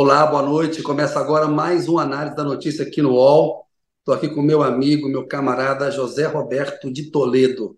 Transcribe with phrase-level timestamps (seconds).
[0.00, 0.80] Olá, boa noite.
[0.80, 3.66] Começa agora mais uma análise da notícia aqui no UOL.
[3.98, 7.76] Estou aqui com meu amigo, meu camarada José Roberto de Toledo.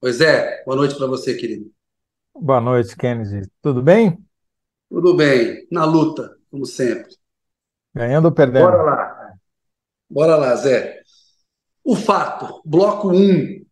[0.00, 1.70] Pois é, boa noite para você, querido.
[2.34, 3.48] Boa noite, Kennedy.
[3.62, 4.18] Tudo bem?
[4.90, 7.14] Tudo bem, na luta, como sempre.
[7.94, 8.64] Ganhando ou perdendo?
[8.64, 9.32] Bora lá.
[10.10, 11.00] Bora lá, Zé.
[11.84, 13.64] O fato, bloco 1,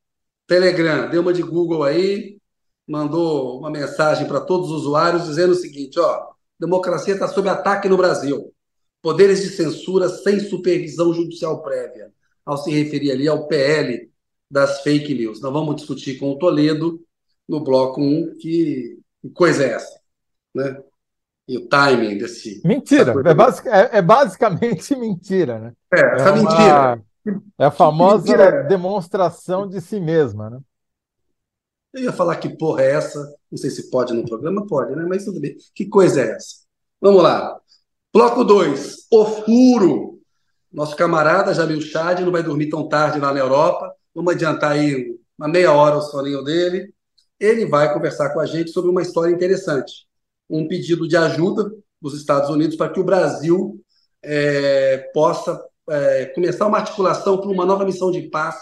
[0.47, 2.39] Telegram, deu uma de Google aí,
[2.87, 6.30] mandou uma mensagem para todos os usuários dizendo o seguinte: ó,
[6.61, 8.53] democracia está sob ataque no Brasil.
[9.03, 12.13] Poderes de censura sem supervisão judicial prévia.
[12.45, 14.11] Ao se referir ali ao PL
[14.51, 15.41] das fake news.
[15.41, 17.01] Nós vamos discutir com o Toledo
[17.49, 20.01] no bloco 1 que, que coisa é essa,
[20.55, 20.83] né?
[21.49, 22.61] E o timing desse.
[22.65, 25.73] Mentira, é, basic, é, é, basicamente mentira, né?
[25.93, 27.03] É, essa é uma, mentira.
[27.59, 28.63] É a famosa mentira.
[28.65, 30.59] demonstração de si mesma, né?
[31.93, 33.19] Eu ia falar que porra é essa,
[33.51, 35.05] não sei se pode no programa, pode, né?
[35.09, 35.57] Mas tudo bem.
[35.75, 36.61] Que coisa é essa?
[37.01, 37.59] Vamos lá.
[38.13, 40.21] Bloco 2, o furo.
[40.73, 43.93] Nosso camarada Jamil Chad não vai dormir tão tarde lá na Europa.
[44.15, 46.95] Vamos adiantar aí uma meia hora o soninho dele.
[47.41, 50.07] Ele vai conversar com a gente sobre uma história interessante.
[50.49, 53.83] Um pedido de ajuda dos Estados Unidos para que o Brasil
[54.23, 58.57] é, possa é, começar uma articulação para uma nova missão de paz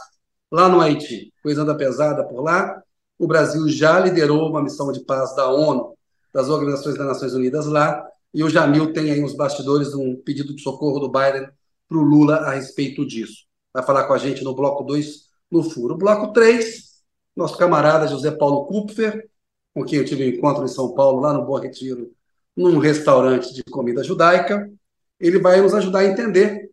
[0.50, 1.32] lá no Haiti.
[1.42, 2.82] Coisa anda pesada por lá
[3.18, 5.94] o Brasil já liderou uma missão de paz da ONU,
[6.32, 10.54] das Organizações das Nações Unidas lá, e o Jamil tem aí nos bastidores um pedido
[10.54, 11.48] de socorro do Biden
[11.88, 13.46] para o Lula a respeito disso.
[13.72, 15.96] Vai falar com a gente no bloco 2, no furo.
[15.96, 17.02] bloco 3,
[17.34, 19.28] nosso camarada José Paulo Kupfer,
[19.74, 22.12] com quem eu tive um encontro em São Paulo, lá no Bom Retiro,
[22.56, 24.70] num restaurante de comida judaica.
[25.18, 26.70] Ele vai nos ajudar a entender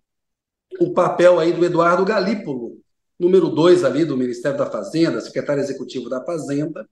[0.79, 2.77] o papel aí do Eduardo Galípolo,
[3.19, 6.87] número dois ali do Ministério da Fazenda, secretário executivo da Fazenda,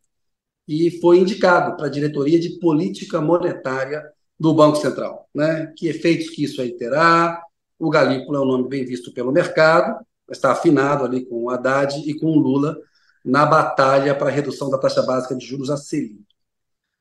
[0.68, 4.04] e foi indicado para a diretoria de política monetária
[4.39, 5.28] do Banco Central.
[5.33, 5.73] Né?
[5.78, 7.42] Que efeitos que isso aí terá?
[7.78, 11.98] O Galípolo é um nome bem visto pelo mercado, está afinado ali com o Haddad
[12.10, 12.78] e com o Lula
[13.23, 16.23] na batalha para a redução da taxa básica de juros a Selic.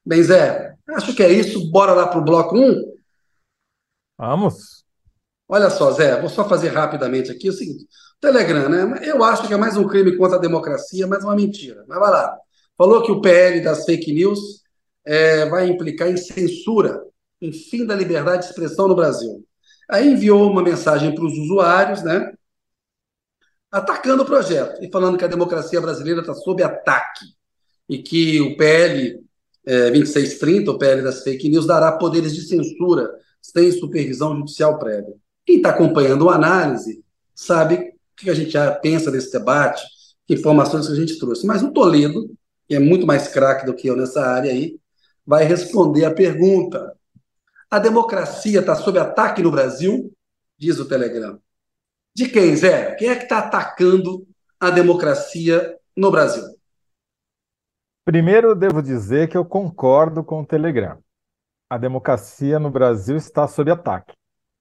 [0.04, 1.70] Bem, Zé, acho que é isso.
[1.70, 2.92] Bora lá para o bloco 1?
[4.18, 4.84] Vamos.
[5.48, 7.86] Olha só, Zé, vou só fazer rapidamente aqui o seguinte.
[8.22, 9.00] Telegram, né?
[9.02, 11.84] Eu acho que é mais um crime contra a democracia, mas uma mentira.
[11.88, 12.38] Mas vai lá.
[12.78, 14.62] Falou que o PL das fake news
[15.04, 17.02] é, vai implicar em censura,
[17.40, 19.44] em fim da liberdade de expressão no Brasil.
[19.90, 22.32] Aí enviou uma mensagem para os usuários, né?
[23.72, 27.24] Atacando o projeto e falando que a democracia brasileira está sob ataque
[27.88, 29.20] e que o PL
[29.66, 35.14] é, 2630, o PL das fake news, dará poderes de censura sem supervisão judicial prévia.
[35.44, 37.02] Quem está acompanhando a análise
[37.34, 37.91] sabe
[38.24, 39.82] que a gente pensa desse debate,
[40.26, 41.46] que informações que a gente trouxe.
[41.46, 42.30] Mas o Toledo,
[42.68, 44.78] que é muito mais craque do que eu nessa área aí,
[45.26, 46.96] vai responder a pergunta.
[47.70, 50.12] A democracia está sob ataque no Brasil?
[50.58, 51.38] Diz o Telegram.
[52.14, 52.94] De quem, Zé?
[52.96, 54.26] Quem é que está atacando
[54.60, 56.44] a democracia no Brasil?
[58.04, 60.98] Primeiro, devo dizer que eu concordo com o Telegram.
[61.70, 64.12] A democracia no Brasil está sob ataque.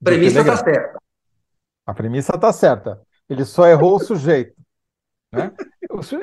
[0.02, 1.00] Premissa está certa.
[1.86, 3.02] A premissa está certa.
[3.32, 4.54] Ele só errou o sujeito.
[5.32, 5.54] Né?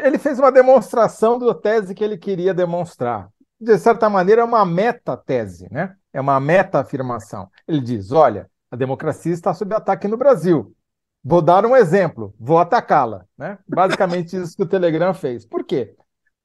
[0.05, 3.31] Ele fez uma demonstração da tese que ele queria demonstrar.
[3.59, 5.97] De certa maneira, é uma meta-tese, né?
[6.13, 7.51] é uma meta-afirmação.
[7.67, 10.77] Ele diz: olha, a democracia está sob ataque no Brasil.
[11.25, 13.25] Vou dar um exemplo, vou atacá-la.
[13.39, 13.59] Né?
[13.67, 15.47] Basicamente, isso que o Telegram fez.
[15.47, 15.97] Por quê?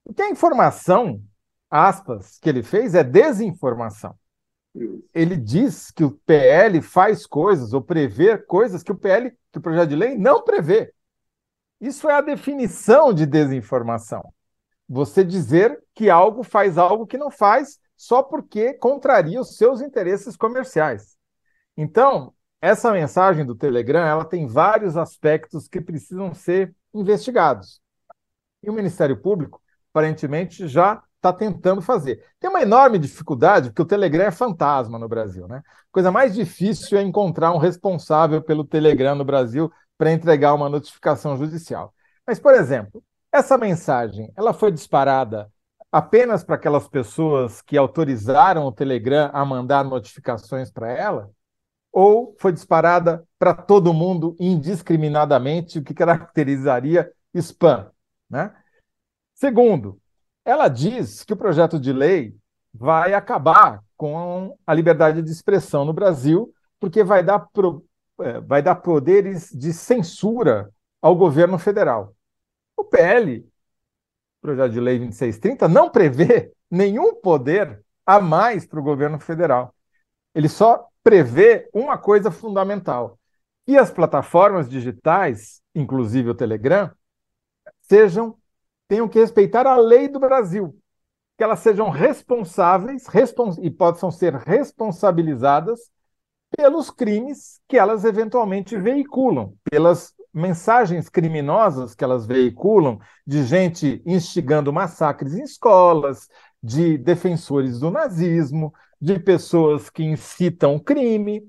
[0.05, 1.21] Porque a informação,
[1.69, 4.15] aspas, que ele fez é desinformação.
[5.13, 9.61] Ele diz que o PL faz coisas ou prevê coisas que o PL que o
[9.61, 10.91] projeto de lei não prevê.
[11.79, 14.33] Isso é a definição de desinformação.
[14.89, 20.35] Você dizer que algo faz algo que não faz só porque contraria os seus interesses
[20.35, 21.15] comerciais.
[21.77, 27.81] Então, essa mensagem do Telegram, ela tem vários aspectos que precisam ser investigados.
[28.63, 29.61] E o Ministério Público,
[29.91, 32.21] aparentemente, já está tentando fazer.
[32.37, 35.47] Tem uma enorme dificuldade, porque o Telegram é fantasma no Brasil.
[35.47, 35.63] Né?
[35.65, 40.67] A coisa mais difícil é encontrar um responsável pelo Telegram no Brasil para entregar uma
[40.67, 41.93] notificação judicial.
[42.27, 45.49] Mas, por exemplo, essa mensagem ela foi disparada
[45.89, 51.31] apenas para aquelas pessoas que autorizaram o Telegram a mandar notificações para ela?
[51.91, 57.91] Ou foi disparada para todo mundo indiscriminadamente, o que caracterizaria spam?
[58.29, 58.51] Né?
[59.35, 60.01] Segundo,
[60.45, 62.35] ela diz que o projeto de lei
[62.73, 67.85] vai acabar com a liberdade de expressão no Brasil, porque vai dar, pro,
[68.19, 70.69] é, vai dar poderes de censura
[71.01, 72.15] ao governo federal.
[72.75, 73.47] O PL,
[74.41, 79.73] projeto de lei 2630, não prevê nenhum poder a mais para o governo federal.
[80.35, 83.17] Ele só prevê uma coisa fundamental:
[83.65, 86.91] que as plataformas digitais, inclusive o Telegram,
[87.83, 88.37] sejam
[88.87, 90.77] tenham que respeitar a lei do Brasil,
[91.37, 95.91] que elas sejam responsáveis respons e possam ser responsabilizadas
[96.55, 104.73] pelos crimes que elas eventualmente veiculam, pelas mensagens criminosas que elas veiculam de gente instigando
[104.73, 106.27] massacres em escolas,
[106.61, 111.47] de defensores do nazismo, de pessoas que incitam crime.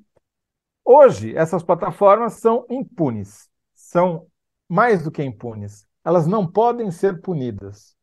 [0.84, 4.26] Hoje, essas plataformas são impunes, são
[4.68, 5.86] mais do que impunes.
[6.04, 7.96] Elas não podem ser punidas.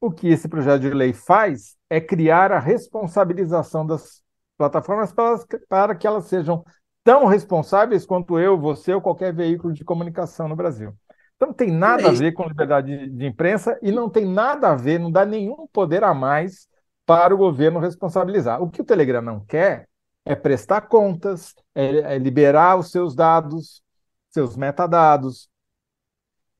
[0.00, 4.22] O que esse projeto de lei faz é criar a responsabilização das
[4.58, 5.38] plataformas para,
[5.68, 6.64] para que elas sejam
[7.04, 10.92] tão responsáveis quanto eu, você ou qualquer veículo de comunicação no Brasil.
[11.36, 14.76] Então não tem nada a ver com liberdade de imprensa e não tem nada a
[14.76, 16.68] ver, não dá nenhum poder a mais
[17.04, 18.62] para o governo responsabilizar.
[18.62, 19.88] O que o Telegram não quer
[20.24, 23.82] é prestar contas, é, é liberar os seus dados,
[24.30, 25.48] seus metadados,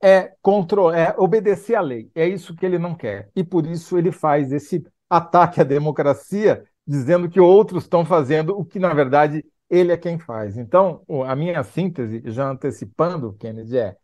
[0.03, 2.11] é, control, é obedecer à lei.
[2.15, 3.31] É isso que ele não quer.
[3.37, 8.65] E por isso ele faz esse ataque à democracia, dizendo que outros estão fazendo o
[8.65, 10.57] que, na verdade, ele é quem faz.
[10.59, 13.97] Então, a minha síntese, já antecipando, Kennedy, é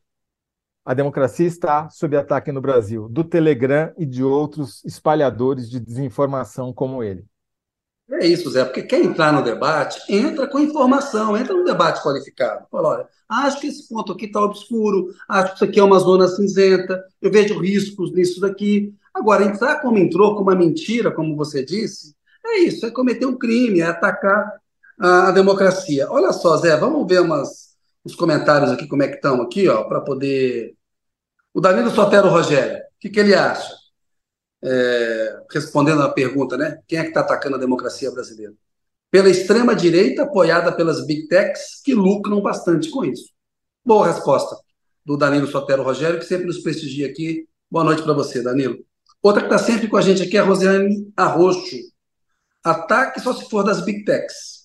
[0.84, 6.72] a democracia está sob ataque no Brasil, do Telegram e de outros espalhadores de desinformação
[6.72, 7.26] como ele.
[8.10, 12.66] É isso, Zé, porque quem entrar no debate, entra com informação, entra no debate qualificado.
[12.70, 15.98] Fala, olha, acho que esse ponto aqui está obscuro, acho que isso aqui é uma
[15.98, 18.94] zona cinzenta, eu vejo riscos nisso daqui.
[19.12, 22.14] Agora, entrar como entrou, com uma mentira, como você disse,
[22.46, 24.54] é isso, é cometer um crime, é atacar
[24.98, 26.10] a, a democracia.
[26.10, 29.84] Olha só, Zé, vamos ver umas, os comentários aqui, como é que estão aqui, ó,
[29.84, 30.74] para poder.
[31.52, 33.74] O Danilo Sotero Rogério, o que, que ele acha?
[34.62, 36.80] É, respondendo à pergunta, né?
[36.86, 38.52] Quem é que está atacando a democracia brasileira?
[39.10, 43.30] Pela extrema-direita, apoiada pelas big techs, que lucram bastante com isso.
[43.84, 44.56] Boa resposta
[45.04, 47.46] do Danilo Sotero Rogério, que sempre nos prestigia aqui.
[47.70, 48.78] Boa noite para você, Danilo.
[49.22, 51.76] Outra que está sempre com a gente aqui é a Rosiane Arroxo.
[52.62, 54.58] Ataque só se for das big techs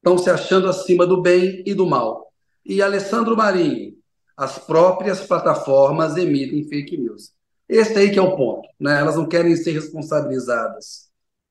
[0.00, 2.32] estão se achando acima do bem e do mal.
[2.64, 3.94] E Alessandro Marinho,
[4.36, 7.32] as próprias plataformas emitem fake news.
[7.70, 8.98] Esse aí que é o ponto, né?
[8.98, 11.08] Elas não querem ser responsabilizadas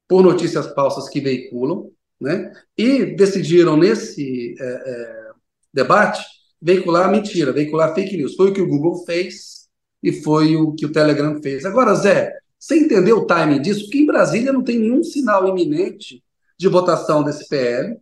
[0.07, 1.89] por notícias falsas que veiculam,
[2.19, 2.51] né?
[2.77, 5.29] E decidiram nesse é, é,
[5.73, 6.23] debate
[6.61, 8.35] veicular mentira, veicular fake news.
[8.35, 9.67] Foi o que o Google fez
[10.03, 11.65] e foi o que o Telegram fez.
[11.65, 13.83] Agora, Zé, você entendeu o timing disso?
[13.83, 16.23] Porque em Brasília não tem nenhum sinal iminente
[16.57, 17.97] de votação desse PL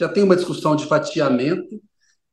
[0.00, 1.78] já tem uma discussão de fatiamento,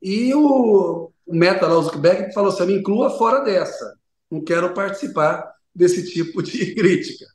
[0.02, 3.94] e o, o Meta lá, o Zuckerberg, falou assim: me inclua fora dessa,
[4.30, 7.26] não quero participar desse tipo de crítica.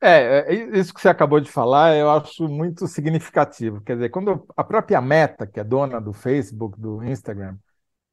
[0.00, 3.80] É, é, isso que você acabou de falar, eu acho muito significativo.
[3.80, 7.56] Quer dizer, quando a própria Meta, que é dona do Facebook, do Instagram,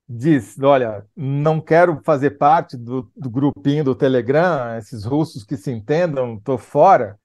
[0.08, 5.72] diz: olha, não quero fazer parte do, do grupinho do Telegram, esses russos que se
[5.72, 7.20] entendam, estou fora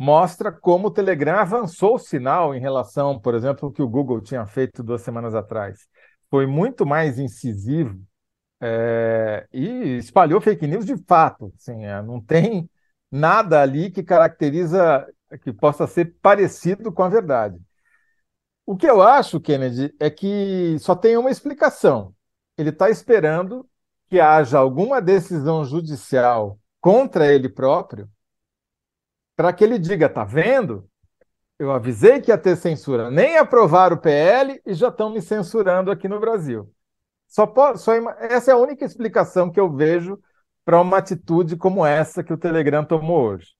[0.00, 4.22] mostra como o Telegram avançou o sinal em relação, por exemplo, ao que o Google
[4.22, 5.86] tinha feito duas semanas atrás.
[6.30, 8.00] Foi muito mais incisivo
[8.60, 11.52] é, e espalhou fake news de fato.
[11.56, 12.68] Assim, é, não tem
[13.10, 15.06] nada ali que caracteriza,
[15.42, 17.58] que possa ser parecido com a verdade.
[18.66, 22.14] O que eu acho, Kennedy, é que só tem uma explicação.
[22.56, 23.68] Ele está esperando
[24.08, 28.08] que haja alguma decisão judicial contra ele próprio
[29.36, 30.88] para que ele diga: tá vendo?
[31.58, 33.10] Eu avisei que ia ter censura.
[33.10, 36.70] Nem aprovaram o PL e já estão me censurando aqui no Brasil.
[37.30, 40.18] Só, pode, só essa é a única explicação que eu vejo
[40.64, 43.54] para uma atitude como essa que o Telegram tomou hoje.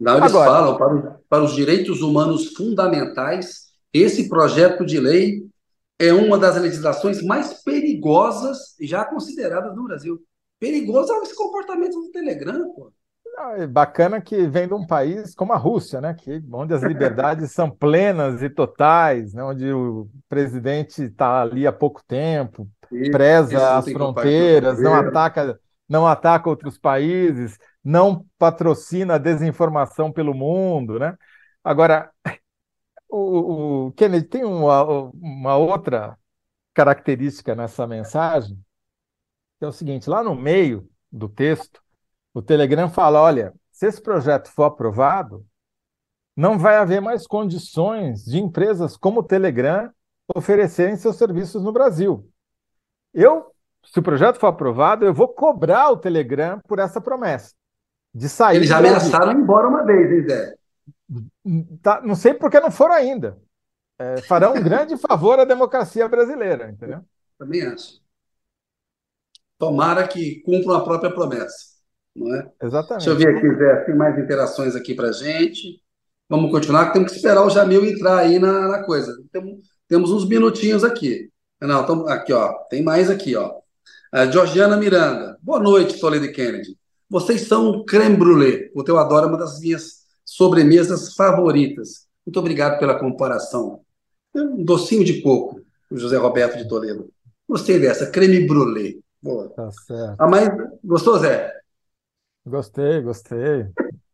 [0.00, 5.42] Eles Agora, falam para, para os direitos humanos fundamentais, esse projeto de lei
[5.98, 10.22] é uma das legislações mais perigosas já consideradas no Brasil.
[10.60, 12.92] Perigoso é esse comportamento do Telegram, pô.
[13.58, 16.14] É bacana que vem de um país como a Rússia, né?
[16.14, 19.44] Que, onde as liberdades são plenas e totais, né?
[19.44, 22.66] onde o presidente está ali há pouco tempo,
[23.10, 30.98] preza as fronteiras, não ataca, não ataca outros países, não patrocina a desinformação pelo mundo,
[30.98, 31.16] né?
[31.62, 32.10] Agora,
[33.08, 34.82] o, o Kennedy tem uma,
[35.14, 36.18] uma outra
[36.74, 38.58] característica nessa mensagem,
[39.58, 41.80] que é o seguinte: lá no meio do texto,
[42.34, 45.46] o Telegram fala: olha, se esse projeto for aprovado,
[46.36, 49.90] não vai haver mais condições de empresas como o Telegram
[50.34, 52.30] oferecerem seus serviços no Brasil.
[53.16, 53.50] Eu,
[53.84, 57.54] se o projeto for aprovado, eu vou cobrar o Telegram por essa promessa
[58.14, 58.56] de sair.
[58.56, 60.54] Eles já ameaçaram ir embora uma vez, hein, Zé?
[61.82, 63.38] Tá, não sei porque não foram ainda.
[63.98, 67.02] é, farão um grande favor à democracia brasileira, entendeu?
[67.38, 68.00] Também acho.
[69.58, 71.76] Tomara que cumpram a própria promessa,
[72.14, 72.50] não é?
[72.62, 73.06] Exatamente.
[73.06, 75.82] Deixa eu ver aqui, Zé, tem mais interações aqui para gente.
[76.28, 79.16] Vamos continuar, temos que esperar o Jamil entrar aí na, na coisa.
[79.32, 81.30] Temos, temos uns minutinhos aqui.
[81.60, 82.52] Não, tamo, aqui, ó.
[82.68, 83.60] Tem mais aqui, ó.
[84.12, 85.38] A Georgiana Miranda.
[85.42, 86.76] Boa noite, Toledo Kennedy.
[87.08, 88.70] Vocês são um creme brulee.
[88.74, 92.06] O teu adoro é uma das minhas sobremesas favoritas.
[92.26, 93.80] Muito obrigado pela comparação.
[94.34, 95.60] Um docinho de coco,
[95.90, 97.10] o José Roberto de Toledo.
[97.48, 99.00] Gostei dessa, creme brulee.
[99.22, 99.48] Boa.
[99.50, 100.20] Tá certo.
[100.20, 100.48] A mais...
[100.84, 101.52] Gostou, Zé?
[102.44, 103.66] Gostei, gostei.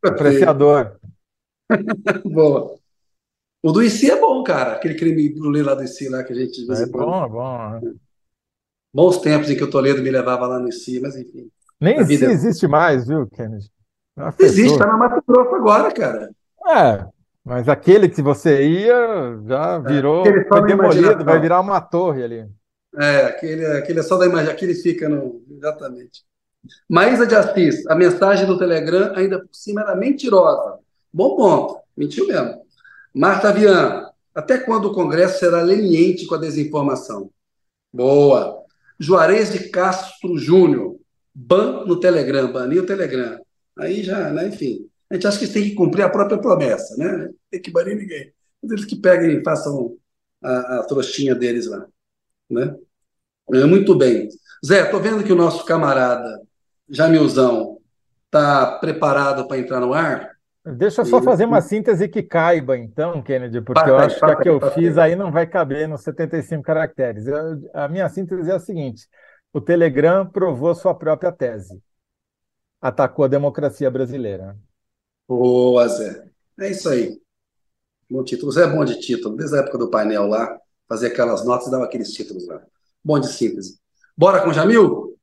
[0.03, 0.99] Apreciador.
[2.25, 2.82] Boa.
[3.63, 4.73] O do IC é bom, cara.
[4.73, 6.63] Aquele creme brulee lá do IC lá que a gente...
[6.71, 7.71] É quando- bom, é bom.
[7.81, 7.93] né?
[8.93, 11.49] Bons tempos em que o Toledo me levava lá no IC, mas enfim.
[11.81, 13.71] Nem vida- se existe mais, viu, Kennedy?
[14.17, 16.31] Já Existe, tá na Mato Grosso agora, cara.
[16.69, 17.07] É,
[17.45, 22.23] mas aquele que você ia já virou, aquele só foi demolido, vai virar uma torre
[22.23, 22.47] ali.
[22.95, 25.43] É, aquele, aquele é só da imagem, aquele fica no.
[25.51, 26.23] Exatamente.
[26.89, 30.79] Maísa de Assis, a mensagem do Telegram, ainda por cima, era mentirosa.
[31.13, 31.79] Bom ponto.
[31.97, 32.62] Mentiu mesmo.
[33.15, 37.31] Marta Viana, até quando o Congresso será leniente com a desinformação?
[37.93, 38.63] Boa.
[38.99, 40.97] Juarez de Castro Júnior,
[41.35, 43.41] ban no Telegram, banir o Telegram.
[43.79, 44.89] Aí já, né, enfim.
[45.11, 47.31] A gente acha que têm que cumprir a própria promessa, né?
[47.51, 48.33] Tem que banir ninguém.
[48.63, 49.97] Eles que peguem e façam
[50.43, 51.87] a, a trouxinha deles lá,
[52.49, 52.75] né?
[53.53, 54.29] É, Muito bem.
[54.65, 56.41] Zé, tô vendo que o nosso camarada
[56.89, 57.79] Jamilzão
[58.27, 60.32] está preparado para entrar no ar.
[60.65, 64.37] Deixa eu só fazer uma síntese que caiba, então, Kennedy, porque eu acho que a
[64.37, 65.17] que eu fiz aí.
[65.17, 67.27] não vai caber nos 75 caracteres.
[67.27, 69.09] Eu- a minha síntese é a seguinte:
[69.53, 71.83] o Telegram provou sua própria tese.
[72.81, 74.57] Atacou a democracia brasileira.
[75.29, 76.25] Boa, Zé.
[76.61, 77.21] É isso aí.
[78.09, 78.53] Bom título.
[78.53, 79.37] Zé é bom de título.
[79.37, 82.63] Desde a época do painel lá, fazia aquelas notas e dava aqueles títulos lá.
[83.05, 83.79] Bom de síntese.
[84.17, 85.17] Bora com o Jamil?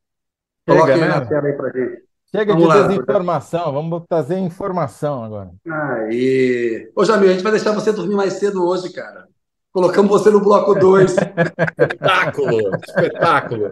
[0.68, 1.26] Coloca Chega, ele na né?
[1.28, 2.09] tela aí pra gente.
[2.32, 5.50] Chega Vamos de lá, desinformação, vamos trazer informação agora.
[5.68, 6.88] Aí.
[6.96, 9.28] Ô, Jamil, a gente vai deixar você dormir mais cedo hoje, cara.
[9.72, 11.16] Colocamos você no bloco 2.
[11.18, 13.72] Espetáculo, espetáculo.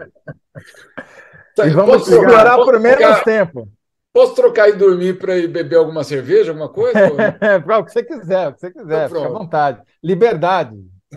[1.56, 3.70] Tá, E vamos posso trocar- explorar posso por menos trocar- tempo.
[4.14, 6.98] Posso trocar e dormir para ir beber alguma cerveja, alguma coisa?
[7.80, 9.82] o que você quiser, o que você quiser, Então, fica à vontade.
[10.04, 10.76] Liberdade.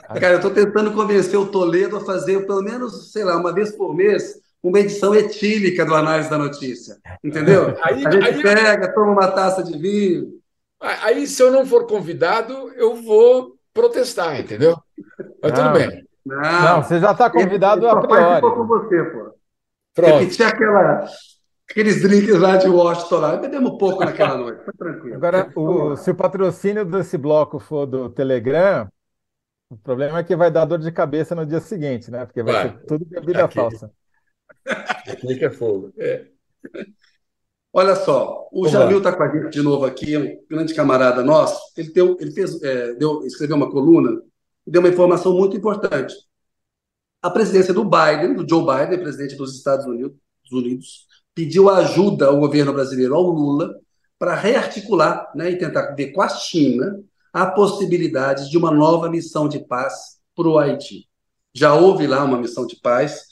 [0.09, 3.75] Cara, eu estou tentando convencer o Toledo a fazer, pelo menos, sei lá, uma vez
[3.75, 6.97] por mês, uma edição etílica do Análise da Notícia.
[7.25, 7.77] Entendeu?
[7.83, 10.39] Aí, A gente aí, pega, toma uma taça de vinho.
[10.81, 14.77] aí, se eu não for convidado, eu vou protestar, entendeu?
[15.43, 15.63] Mas Não.
[15.73, 16.05] tudo bem.
[16.25, 18.69] Não, você já está convidado Ele a só faz isso com priori.
[18.69, 19.35] você, pô.
[19.95, 20.19] Pronto.
[20.19, 21.07] Repetir aquela,
[21.71, 23.37] aqueles drinks lá de Washington lá.
[23.37, 25.17] Bebemos pouco naquela noite, foi tranquilo.
[25.17, 28.89] Agora, o- se o patrocínio desse bloco for do Telegram,
[29.71, 32.27] o problema é que vai dar dor de cabeça no dia seguinte, né?
[32.27, 32.69] Porque vai Vai.
[32.79, 33.55] ser tudo bebida Aqui.
[33.55, 33.91] falsa.
[35.39, 35.93] Que é fogo.
[35.99, 36.27] É.
[37.73, 41.23] Olha só, o Vamos Jamil está com a gente de novo aqui, um grande camarada
[41.23, 41.61] nosso.
[41.77, 44.21] Ele, deu, ele fez, é, deu, escreveu uma coluna
[44.67, 46.15] e deu uma informação muito importante.
[47.23, 50.17] A presidência do Biden, do Joe Biden, presidente dos Estados Unidos,
[50.51, 53.73] Unidos pediu ajuda ao governo brasileiro, ao Lula,
[54.19, 57.01] para rearticular né, e tentar ver com a China
[57.33, 61.09] a possibilidade de uma nova missão de paz para o Haiti.
[61.55, 63.30] Já houve lá uma missão de paz é,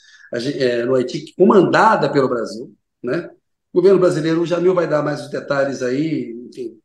[0.85, 3.29] no Haiti, comandada pelo Brasil, né?
[3.71, 6.77] O governo brasileiro, o Jamil vai dar mais os detalhes aí, enfim,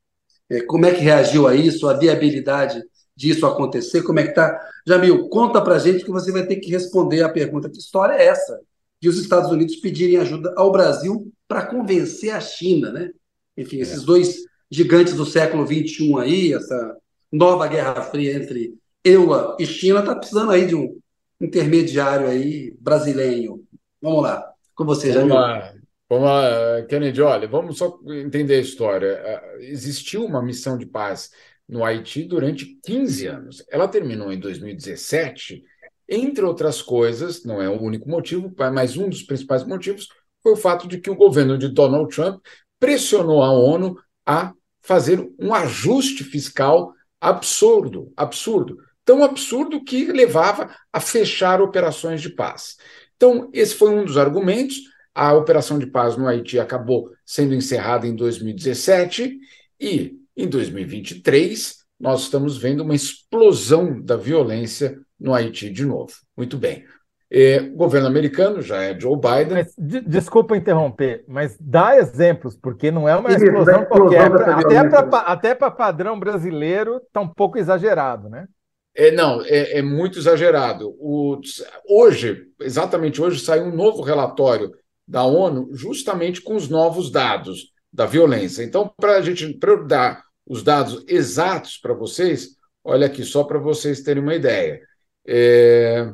[0.51, 2.83] é, como é que reagiu a isso, a viabilidade
[3.17, 4.59] disso acontecer, como é que tá.
[4.87, 8.27] Jamil, conta pra gente que você vai ter que responder a pergunta: que história é
[8.27, 8.61] essa
[9.01, 13.11] de os Estados Unidos pedirem ajuda ao Brasil para convencer a China, né?
[13.57, 14.39] Enfim, esses dois
[14.71, 16.97] gigantes do século XXI aí, essa
[17.31, 18.75] nova Guerra Fria entre
[19.05, 20.99] EUA e China, está precisando aí de um
[21.41, 23.65] intermediário aí brasileiro.
[24.01, 25.35] Vamos lá, com você, Vamos Jamil.
[25.35, 25.75] lá.
[26.09, 29.21] Vamos lá, Kennedy, olha, vamos só entender a história.
[29.25, 31.31] Ah, Existiu uma missão de paz
[31.69, 33.65] no Haiti durante 15 anos.
[33.71, 35.65] Ela terminou em 2017,
[36.09, 40.09] entre outras coisas, não é o único motivo, mas um dos principais motivos
[40.43, 42.45] foi o fato de que o governo de Donald Trump
[42.79, 51.01] pressionou a ONU a fazer um ajuste fiscal absurdo, absurdo, tão absurdo que levava a
[51.01, 52.77] fechar operações de paz.
[53.17, 54.77] Então, esse foi um dos argumentos.
[55.15, 59.39] A operação de paz no Haiti acabou sendo encerrada em 2017
[59.81, 66.13] e em 2023 nós estamos vendo uma explosão da violência no Haiti de novo.
[66.37, 66.85] Muito bem.
[67.31, 69.55] É, o governo americano já é Joe Biden.
[69.55, 74.95] Mas, de- desculpa interromper, mas dá exemplos, porque não é uma Isso, explosão explosão qualquer.
[75.27, 78.47] até para padrão brasileiro, está um pouco exagerado, né?
[78.95, 80.95] É, não, é, é muito exagerado.
[80.99, 81.41] O,
[81.89, 84.73] hoje, exatamente hoje, saiu um novo relatório
[85.07, 88.63] da ONU justamente com os novos dados da violência.
[88.63, 93.45] Então, para a gente pra eu dar os dados exatos para vocês, olha aqui, só
[93.45, 94.81] para vocês terem uma ideia.
[95.27, 96.11] É,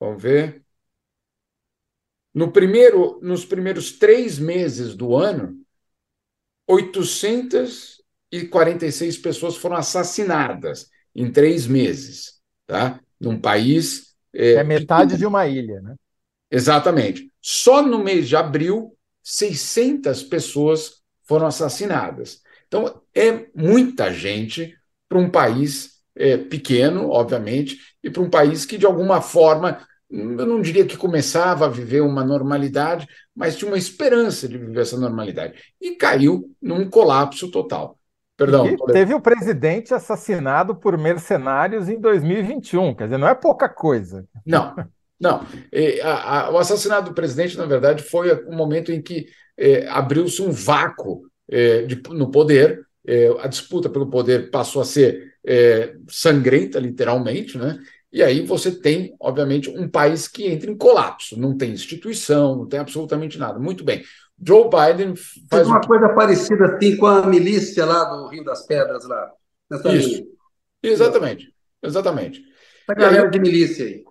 [0.00, 0.62] vamos ver.
[2.34, 5.60] No primeiro, nos primeiros três meses do ano,
[6.68, 12.34] 846 pessoas foram assassinadas em três meses,
[12.64, 13.00] tá?
[13.20, 14.14] Num país.
[14.32, 15.96] É, é metade de uma ilha, né?
[16.48, 17.28] Exatamente.
[17.42, 22.40] Só no mês de abril, 600 pessoas foram assassinadas.
[22.68, 24.76] Então, é muita gente
[25.08, 30.46] para um país é, pequeno, obviamente, e para um país que, de alguma forma, eu
[30.46, 34.96] não diria que começava a viver uma normalidade, mas tinha uma esperança de viver essa
[34.96, 35.58] normalidade.
[35.80, 37.97] E caiu num colapso total.
[38.38, 38.68] Perdão.
[38.68, 44.24] E teve o presidente assassinado por mercenários em 2021, quer dizer, não é pouca coisa.
[44.46, 44.76] Não,
[45.20, 45.44] não.
[46.04, 49.26] A, a, o assassinato do presidente, na verdade, foi o momento em que
[49.56, 54.84] é, abriu-se um vácuo é, de, no poder, é, a disputa pelo poder passou a
[54.84, 55.26] ser
[56.08, 57.78] sangrenta, literalmente, né?
[58.12, 62.66] E aí você tem, obviamente, um país que entra em colapso, não tem instituição, não
[62.66, 63.58] tem absolutamente nada.
[63.58, 64.02] Muito bem.
[64.40, 65.14] Joe Biden
[65.50, 69.32] faz uma coisa parecida assim com a milícia lá do Rio das Pedras lá.
[69.86, 69.88] Isso.
[69.88, 70.26] Linha.
[70.82, 71.52] Exatamente.
[71.82, 72.42] Exatamente.
[72.88, 74.02] Essa galera aí, de milícia aí.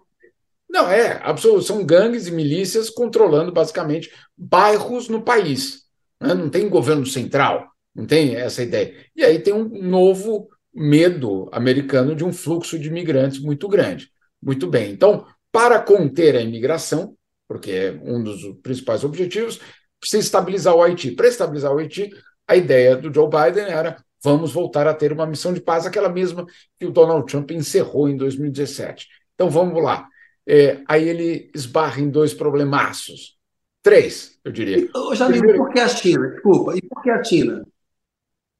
[0.69, 1.22] Não, é.
[1.62, 5.84] São gangues e milícias controlando basicamente bairros no país.
[6.22, 6.34] Né?
[6.34, 8.96] Não tem governo central, não tem essa ideia.
[9.15, 14.12] E aí tem um novo medo americano de um fluxo de imigrantes muito grande.
[14.41, 14.91] Muito bem.
[14.91, 17.15] Então, para conter a imigração,
[17.48, 19.60] porque é um dos principais objetivos,
[20.00, 21.12] precisa estabilizar o Haiti.
[21.12, 22.12] Para estabilizar o Haiti,
[22.48, 26.10] a ideia do Joe Biden era vamos voltar a ter uma missão de paz, aquela
[26.10, 26.46] mesma
[26.79, 29.07] que o Donald Trump encerrou em 2017.
[29.36, 30.07] Então vamos lá.
[30.46, 33.38] É, aí ele esbarra em dois problemaços.
[33.81, 34.90] Três, eu diria.
[34.96, 35.64] Ô, Jamil, Primeiro...
[35.64, 36.27] por que a China?
[36.29, 37.66] Desculpa, e por que a China?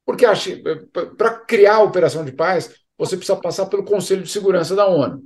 [0.06, 0.24] Porque
[1.18, 5.22] para criar a operação de paz, você precisa passar pelo Conselho de Segurança da ONU.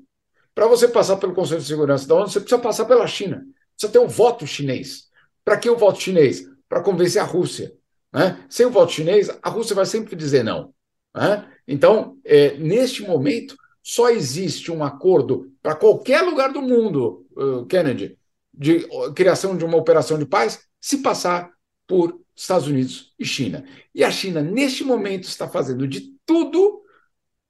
[0.55, 3.45] Para você passar pelo Conselho de Segurança da ONU, você precisa passar pela China.
[3.77, 5.09] Precisa ter o voto chinês.
[5.45, 6.49] Para que o voto chinês?
[6.69, 7.73] Para convencer a Rússia.
[8.13, 8.45] Né?
[8.49, 10.73] Sem o voto chinês, a Rússia vai sempre dizer não.
[11.15, 11.49] Né?
[11.67, 18.17] Então, é, neste momento, só existe um acordo para qualquer lugar do mundo, uh, Kennedy,
[18.53, 21.51] de criação de uma operação de paz, se passar
[21.87, 23.65] por Estados Unidos e China.
[23.95, 26.83] E a China, neste momento, está fazendo de tudo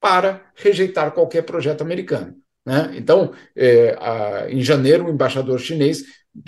[0.00, 2.36] para rejeitar qualquer projeto americano.
[2.64, 2.92] Né?
[2.96, 6.04] Então, é, a, em janeiro, o embaixador chinês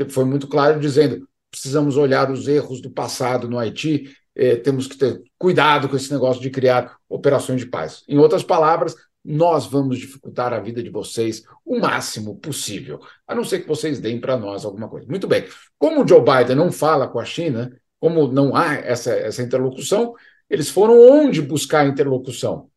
[0.08, 4.98] foi muito claro dizendo: precisamos olhar os erros do passado no Haiti, é, temos que
[4.98, 8.02] ter cuidado com esse negócio de criar operações de paz.
[8.08, 13.44] Em outras palavras, nós vamos dificultar a vida de vocês o máximo possível, a não
[13.44, 15.06] ser que vocês deem para nós alguma coisa.
[15.06, 15.46] Muito bem.
[15.78, 20.14] Como o Joe Biden não fala com a China, como não há essa, essa interlocução,
[20.50, 22.68] eles foram onde buscar interlocução?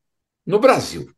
[0.46, 1.10] No Brasil.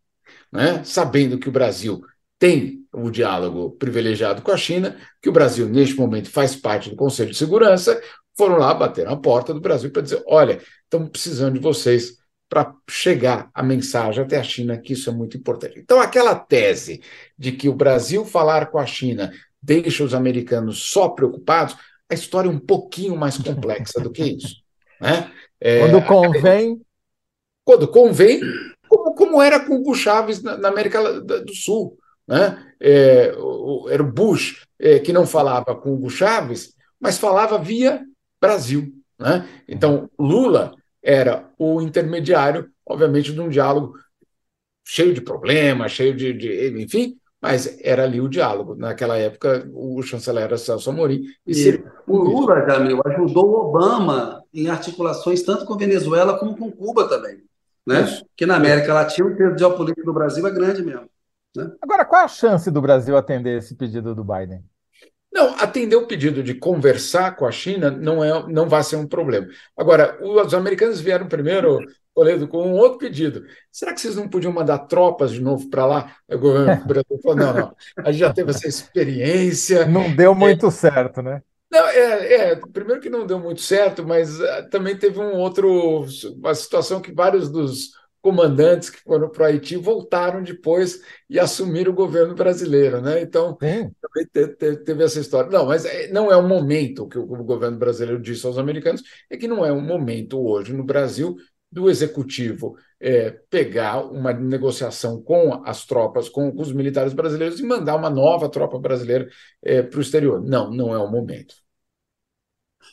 [0.52, 0.84] Né?
[0.86, 2.02] Sabendo que o Brasil
[2.40, 6.96] tem o diálogo privilegiado com a China, que o Brasil, neste momento, faz parte do
[6.96, 8.02] Conselho de Segurança,
[8.38, 12.74] foram lá bater na porta do Brasil para dizer: olha, estamos precisando de vocês para
[12.90, 15.80] chegar a mensagem até a China, que isso é muito importante.
[15.80, 17.02] Então, aquela tese
[17.38, 21.76] de que o Brasil falar com a China deixa os americanos só preocupados,
[22.10, 24.56] a história é um pouquinho mais complexa do que isso.
[25.02, 25.32] Né?
[25.62, 26.82] É, quando convém.
[27.64, 28.42] Quando convém,
[28.90, 31.98] como, como era com o Hugo Chaves na, na América do Sul.
[32.30, 32.64] Né?
[32.80, 33.34] É,
[33.90, 38.04] era o Bush é, que não falava com o Hugo Chaves, mas falava via
[38.40, 38.94] Brasil.
[39.18, 39.48] Né?
[39.68, 43.96] Então, Lula era o intermediário, obviamente, de um diálogo
[44.86, 48.76] cheio de problemas, cheio de, de enfim, mas era ali o diálogo.
[48.76, 51.24] Naquela época, o chanceler era Celso Amorim.
[51.48, 56.72] E, e o Lula, Jamil, ajudou o Obama em articulações tanto com Venezuela como com
[56.72, 57.40] Cuba também.
[57.88, 58.02] Né?
[58.02, 58.24] Isso.
[58.38, 61.10] Que na América Latina o peso geopolítico do Brasil é grande mesmo.
[61.56, 61.72] Né?
[61.82, 64.64] Agora, qual é a chance do Brasil atender esse pedido do Biden?
[65.32, 69.08] Não, atender o pedido de conversar com a China não, é, não vai ser um
[69.08, 69.48] problema.
[69.78, 71.80] Agora, os americanos vieram primeiro,
[72.16, 73.46] Toledo, com um outro pedido.
[73.72, 76.16] Será que vocês não podiam mandar tropas de novo para lá?
[76.28, 79.86] O governo brasileiro falou: não, não, a gente já teve essa experiência.
[79.86, 81.42] Não deu muito é, certo, né?
[81.72, 86.04] Não, é, é, primeiro que não deu muito certo, mas uh, também teve um outro,
[86.36, 91.92] uma situação que vários dos comandantes que foram para o Haiti voltaram depois e assumiram
[91.92, 93.22] o governo brasileiro, né?
[93.22, 93.92] Então também
[94.32, 95.50] teve, teve, essa história.
[95.50, 99.38] Não, mas é, não é o momento que o governo brasileiro disse aos americanos é
[99.38, 101.38] que não é um momento hoje no Brasil
[101.72, 107.64] do executivo é, pegar uma negociação com as tropas, com, com, os militares brasileiros e
[107.64, 109.30] mandar uma nova tropa brasileira
[109.62, 110.42] é, para o exterior.
[110.44, 111.56] Não, não é o momento.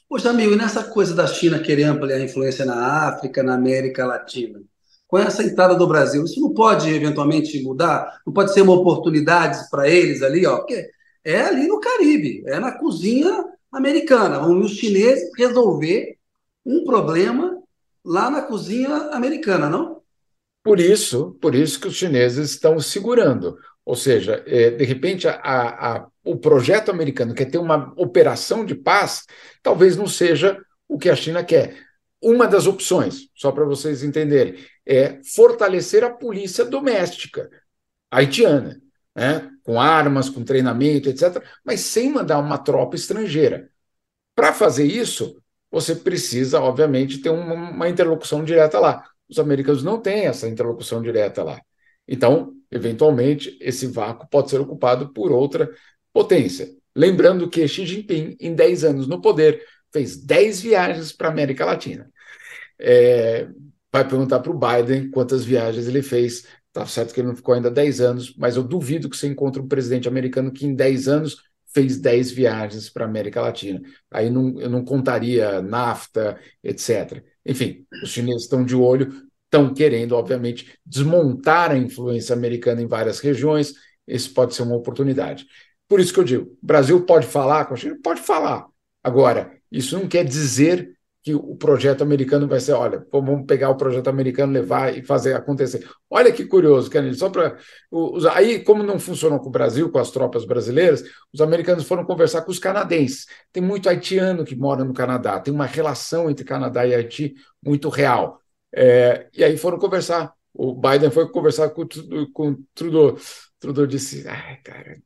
[0.08, 4.06] Ô, Jamil, e nessa coisa da China querer ampliar a influência na África, na América
[4.06, 4.62] Latina,
[5.06, 8.20] com essa entrada do Brasil, isso não pode eventualmente mudar?
[8.26, 10.58] Não pode ser uma oportunidade para eles ali, ó?
[10.58, 10.90] Porque
[11.24, 14.40] é ali no Caribe, é na cozinha americana.
[14.40, 16.16] Vão os chineses resolver
[16.64, 17.62] um problema
[18.04, 20.00] lá na cozinha americana, não?
[20.62, 23.56] Por isso, por isso que os chineses estão segurando.
[23.84, 28.74] Ou seja, é, de repente, a, a, o projeto americano quer ter uma operação de
[28.74, 29.24] paz,
[29.62, 31.85] talvez não seja o que a China quer.
[32.28, 37.48] Uma das opções, só para vocês entenderem, é fortalecer a polícia doméstica
[38.10, 38.82] haitiana,
[39.14, 39.48] né?
[39.62, 43.70] com armas, com treinamento, etc., mas sem mandar uma tropa estrangeira.
[44.34, 49.04] Para fazer isso, você precisa, obviamente, ter uma, uma interlocução direta lá.
[49.28, 51.60] Os americanos não têm essa interlocução direta lá.
[52.08, 55.70] Então, eventualmente, esse vácuo pode ser ocupado por outra
[56.12, 56.68] potência.
[56.92, 61.64] Lembrando que Xi Jinping, em 10 anos no poder, fez 10 viagens para a América
[61.64, 62.10] Latina.
[62.78, 63.48] É,
[63.92, 66.46] vai perguntar para o Biden quantas viagens ele fez.
[66.72, 69.60] Tá certo que ele não ficou ainda 10 anos, mas eu duvido que você encontre
[69.60, 71.36] um presidente americano que em 10 anos
[71.72, 73.80] fez 10 viagens para a América Latina.
[74.10, 77.22] Aí não, eu não contaria NAFTA, etc.
[77.44, 83.20] Enfim, os chineses estão de olho, estão querendo, obviamente, desmontar a influência americana em várias
[83.20, 83.74] regiões.
[84.06, 85.46] Esse pode ser uma oportunidade.
[85.88, 87.98] Por isso que eu digo: o Brasil pode falar com a China?
[88.02, 88.66] Pode falar.
[89.02, 90.95] Agora, isso não quer dizer
[91.26, 95.34] que o projeto americano vai ser, olha, vamos pegar o projeto americano, levar e fazer
[95.34, 95.84] acontecer.
[96.08, 97.58] Olha que curioso, Kennedy, só para.
[98.32, 102.42] Aí, como não funcionou com o Brasil, com as tropas brasileiras, os americanos foram conversar
[102.42, 103.26] com os canadenses.
[103.52, 107.88] Tem muito haitiano que mora no Canadá, tem uma relação entre Canadá e Haiti muito
[107.88, 108.40] real.
[108.72, 110.32] É, e aí foram conversar.
[110.54, 111.88] O Biden foi conversar com,
[112.32, 113.18] com Trudeau.
[113.58, 114.96] Trudeau disse: ai, cara,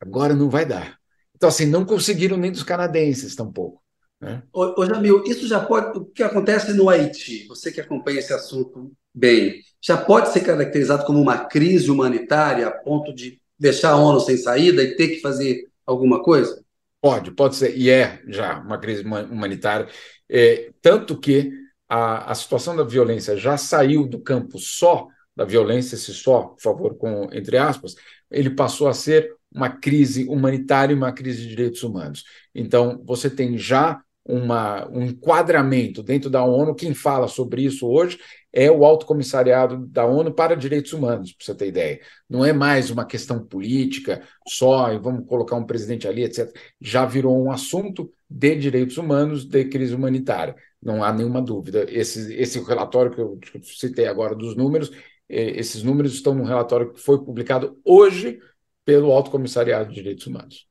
[0.00, 0.98] agora não vai dar.
[1.36, 3.82] Então, assim, não conseguiram nem dos canadenses tampouco.
[4.20, 4.42] Né?
[4.52, 5.98] Ô, ô Jamil, isso já pode.
[5.98, 11.04] O que acontece no Haiti, você que acompanha esse assunto bem, já pode ser caracterizado
[11.04, 15.20] como uma crise humanitária a ponto de deixar a ONU sem saída e ter que
[15.20, 16.62] fazer alguma coisa?
[17.00, 19.88] Pode, pode ser, e é já uma crise humanitária.
[20.28, 21.50] É, tanto que
[21.88, 26.60] a, a situação da violência já saiu do campo só da violência, esse só, por
[26.60, 27.94] favor, com entre aspas,
[28.30, 32.24] ele passou a ser uma crise humanitária e uma crise de direitos humanos.
[32.54, 36.74] Então, você tem já uma, um enquadramento dentro da ONU.
[36.74, 38.18] Quem fala sobre isso hoje
[38.52, 42.00] é o Alto Comissariado da ONU para Direitos Humanos, para você ter ideia.
[42.28, 46.54] Não é mais uma questão política só, e vamos colocar um presidente ali, etc.
[46.80, 50.54] Já virou um assunto de direitos humanos, de crise humanitária.
[50.82, 51.86] Não há nenhuma dúvida.
[51.88, 54.90] Esse, esse relatório que eu citei agora dos números,
[55.28, 58.40] eh, esses números estão no relatório que foi publicado hoje
[58.84, 60.68] pelo Alto Comissariado de Direitos Humanos.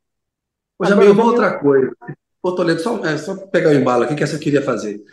[0.78, 1.96] Ô, Jamil, uma outra coisa.
[2.42, 5.04] Ô, Toledo, só, é, só pegar o embalo aqui, que essa eu queria fazer.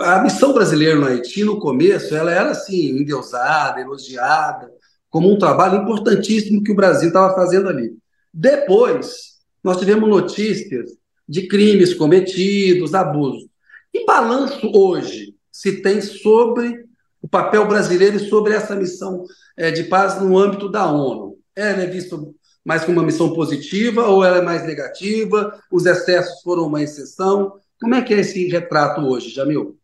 [0.00, 4.70] A missão brasileira no Haiti, no começo, ela era assim, endeusada, elogiada,
[5.10, 7.96] como um trabalho importantíssimo que o Brasil estava fazendo ali.
[8.32, 10.90] Depois, nós tivemos notícias
[11.28, 13.48] de crimes cometidos, abusos.
[13.92, 16.86] Que balanço hoje se tem sobre
[17.20, 19.24] o papel brasileiro e sobre essa missão
[19.56, 21.38] é, de paz no âmbito da ONU?
[21.56, 22.16] Ela é vista
[22.68, 25.58] mais como uma missão positiva ou ela é mais negativa?
[25.72, 27.58] Os excessos foram uma exceção?
[27.80, 29.78] Como é que é esse retrato hoje, Jamil?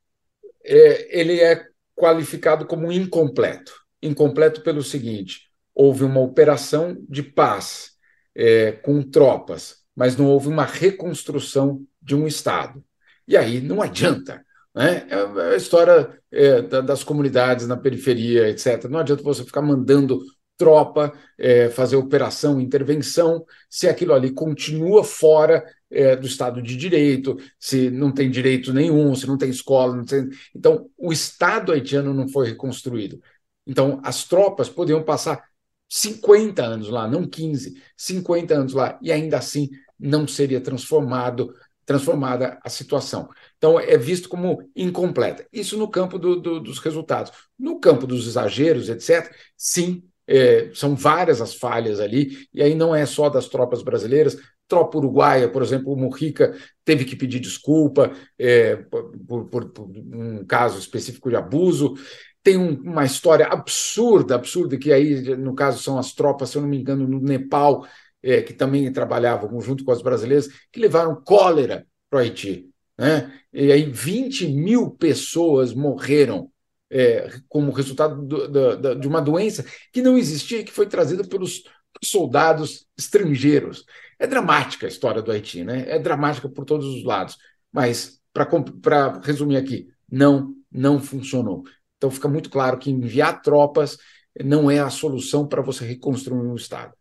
[0.62, 1.64] É, ele é
[1.96, 3.72] qualificado como incompleto.
[4.02, 7.92] Incompleto pelo seguinte: houve uma operação de paz
[8.34, 12.84] é, com tropas, mas não houve uma reconstrução de um Estado.
[13.26, 14.44] E aí não adianta.
[14.74, 15.06] Né?
[15.08, 18.84] É, é a história é, das comunidades na periferia, etc.
[18.90, 20.20] Não adianta você ficar mandando
[20.56, 27.36] tropa, é, fazer operação, intervenção, se aquilo ali continua fora é, do Estado de Direito,
[27.58, 29.96] se não tem direito nenhum, se não tem escola.
[29.96, 30.28] Não tem...
[30.54, 33.20] Então, o Estado haitiano não foi reconstruído.
[33.66, 35.42] Então, as tropas podiam passar
[35.88, 42.58] 50 anos lá, não 15, 50 anos lá, e ainda assim não seria transformado transformada
[42.64, 43.28] a situação.
[43.58, 45.46] Então, é visto como incompleta.
[45.52, 47.32] Isso no campo do, do, dos resultados.
[47.58, 52.94] No campo dos exageros, etc., sim, é, são várias as falhas ali, e aí não
[52.94, 54.36] é só das tropas brasileiras.
[54.66, 60.44] Tropa uruguaia, por exemplo, o Mujica teve que pedir desculpa é, por, por, por, um
[60.46, 61.94] caso específico de abuso.
[62.42, 66.62] Tem um, uma história absurda, absurda, que aí, no caso, são as tropas, se eu
[66.62, 67.86] não me engano, no Nepal,
[68.22, 72.70] é, que também trabalhavam junto com as brasileiras, que levaram cólera para o Haiti.
[72.98, 73.32] né?
[73.52, 76.50] e aí 20 mil pessoas morreram
[76.90, 81.64] é, como resultado do, do, de uma doença que não existia, que foi trazida pelos
[82.02, 83.84] soldados estrangeiros.
[84.18, 85.84] É dramática a história do Haiti, né?
[85.88, 87.36] É dramática por todos os lados.
[87.72, 91.64] Mas, para resumir aqui, não, não funcionou.
[91.96, 93.98] Então fica muito claro que enviar tropas
[94.42, 96.92] não é a solução para você reconstruir um Estado.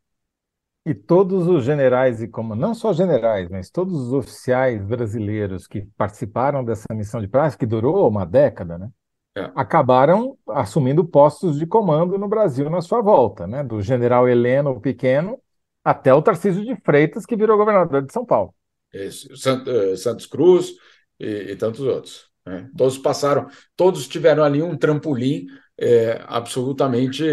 [0.85, 5.87] E todos os generais e como não só generais, mas todos os oficiais brasileiros que
[5.97, 8.89] participaram dessa missão de paz, que durou uma década, né?
[9.35, 9.51] É.
[9.55, 13.63] acabaram assumindo postos de comando no Brasil na sua volta, né?
[13.63, 15.39] Do general Heleno Pequeno
[15.83, 18.53] até o Tarcísio de Freitas, que virou governador de São Paulo.
[18.93, 19.27] Isso.
[19.33, 20.73] Eh, Santos Cruz
[21.19, 22.29] e, e tantos outros.
[22.45, 22.69] Né?
[22.77, 27.23] Todos passaram, todos tiveram ali um trampolim é, absolutamente,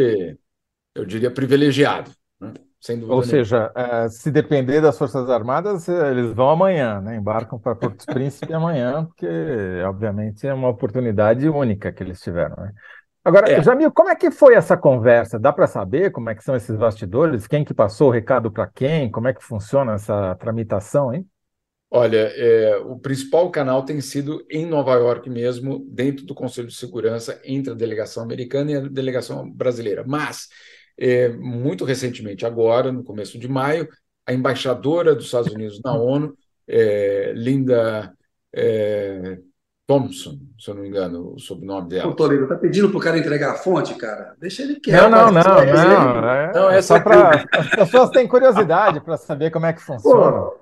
[0.94, 2.10] eu diria, privilegiado.
[2.80, 7.16] Sem dúvida Ou seja, é, se depender das Forças Armadas, eles vão amanhã, né?
[7.16, 9.26] embarcam para Porto Príncipe amanhã, porque,
[9.86, 12.56] obviamente, é uma oportunidade única que eles tiveram.
[12.56, 12.72] Né?
[13.22, 13.62] Agora, é.
[13.62, 15.38] Jamil, como é que foi essa conversa?
[15.38, 17.46] Dá para saber como é que são esses bastidores?
[17.46, 19.10] Quem que passou o recado para quem?
[19.10, 21.26] Como é que funciona essa tramitação, hein?
[21.92, 26.74] Olha, é, o principal canal tem sido em Nova York mesmo, dentro do Conselho de
[26.74, 30.04] Segurança, entre a delegação americana e a delegação brasileira.
[30.06, 30.48] Mas
[30.98, 33.88] é, muito recentemente, agora, no começo de maio,
[34.26, 36.36] a embaixadora dos Estados Unidos na ONU,
[36.68, 38.12] é, Linda
[38.54, 39.38] é,
[39.86, 42.08] Thompson, se eu não me engano, o sobrenome dela.
[42.08, 44.36] O Toledo está pedindo para o cara entregar a fonte, cara?
[44.38, 45.10] Deixa ele quieto.
[45.10, 45.42] Não, não, não.
[45.42, 47.44] Não, é, não, é só para.
[47.52, 50.30] As pessoas têm curiosidade para saber como é que funciona.
[50.32, 50.60] Pô.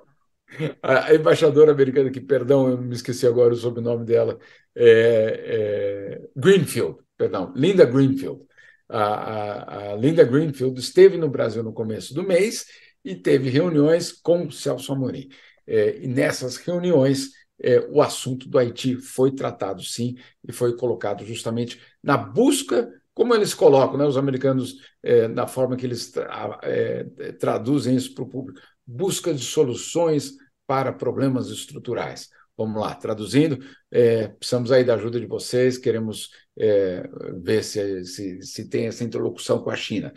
[0.81, 4.39] A embaixadora americana, que, perdão, eu me esqueci agora o sobrenome dela,
[4.75, 8.41] é, é Greenfield, perdão, Linda Greenfield
[8.89, 12.65] a, a, Linda Greenfield esteve no Brasil no começo do mês
[13.05, 15.29] e teve reuniões com Celso Amorim.
[15.67, 17.29] É, e nessas reuniões,
[17.61, 23.35] é, o assunto do Haiti foi tratado, sim, e foi colocado justamente na busca, como
[23.35, 28.23] eles colocam, né, os americanos, é, na forma que eles tra é, traduzem isso para
[28.23, 30.33] o público, busca de soluções
[30.65, 32.29] para problemas estruturais.
[32.57, 33.59] Vamos lá, traduzindo,
[33.91, 37.09] é, precisamos aí da ajuda de vocês, queremos é,
[37.41, 40.13] ver se, se, se tem essa interlocução com a China.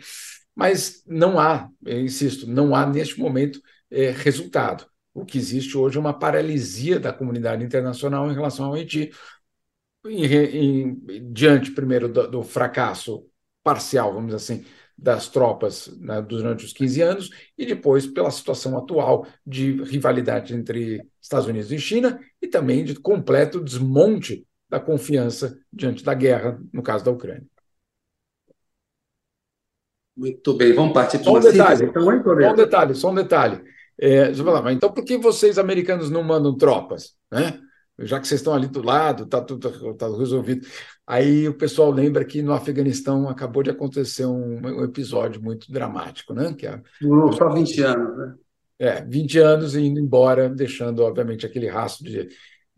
[0.55, 4.85] Mas não há, insisto, não há neste momento é, resultado.
[5.13, 9.11] O que existe hoje é uma paralisia da comunidade internacional em relação ao Haiti,
[10.05, 13.25] em, em, diante, primeiro, do, do fracasso
[13.63, 14.65] parcial, vamos dizer assim,
[14.97, 21.07] das tropas né, durante os 15 anos e depois pela situação atual de rivalidade entre
[21.21, 26.81] Estados Unidos e China e também de completo desmonte da confiança diante da guerra, no
[26.81, 27.45] caso da Ucrânia.
[30.17, 31.85] Muito bem, vamos partir para um detalhe.
[31.85, 33.63] Então, só um detalhe, só um detalhe.
[33.99, 37.13] É, falar, mas então por que vocês americanos não mandam tropas?
[37.31, 37.59] Né?
[37.99, 40.65] Já que vocês estão ali do lado, está tudo tá resolvido.
[41.05, 46.33] Aí o pessoal lembra que no Afeganistão acabou de acontecer um, um episódio muito dramático,
[46.33, 46.51] né?
[46.57, 48.35] Que é, Durou só 20 anos, né?
[48.79, 52.27] É, 20 anos indo embora, deixando, obviamente, aquele rastro de,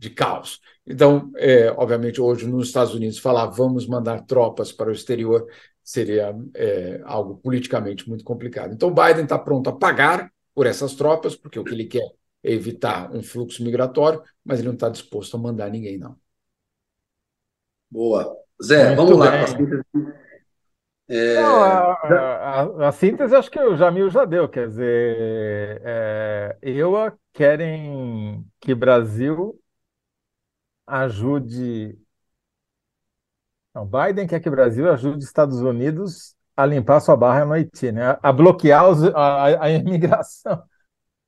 [0.05, 0.61] de caos.
[0.85, 5.47] Então, é, obviamente, hoje nos Estados Unidos falar vamos mandar tropas para o exterior
[5.83, 8.73] seria é, algo politicamente muito complicado.
[8.73, 12.07] Então, Biden está pronto a pagar por essas tropas, porque o que ele quer
[12.43, 16.15] é evitar um fluxo migratório, mas ele não está disposto a mandar ninguém, não.
[17.89, 18.35] Boa.
[18.63, 19.31] Zé, Muito vamos lá.
[21.07, 21.39] É...
[21.39, 27.15] Não, a, a, a, síntese acho que o Jamil já deu, quer dizer, é, EUA
[27.31, 29.59] querem que Brasil
[30.87, 31.97] ajude.
[33.73, 37.53] Não, Biden quer que o Brasil ajude os Estados Unidos a limpar sua barra no
[37.53, 38.17] Haiti, né?
[38.21, 40.63] a bloquear os, a, a imigração,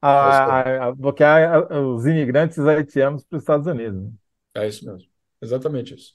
[0.02, 4.10] a, a, bloquear os imigrantes haitianos para os Estados Unidos.
[4.56, 5.10] É isso mesmo,
[5.42, 6.14] exatamente isso.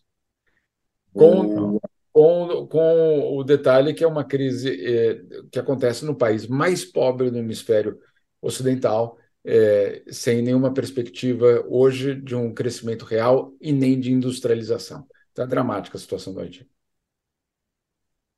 [1.12, 1.78] Com,
[2.11, 7.31] com, com o detalhe que é uma crise é, que acontece no país mais pobre
[7.31, 7.98] do hemisfério
[8.40, 15.07] ocidental, é, sem nenhuma perspectiva hoje de um crescimento real e nem de industrialização.
[15.28, 16.68] Está dramática a situação do Haiti.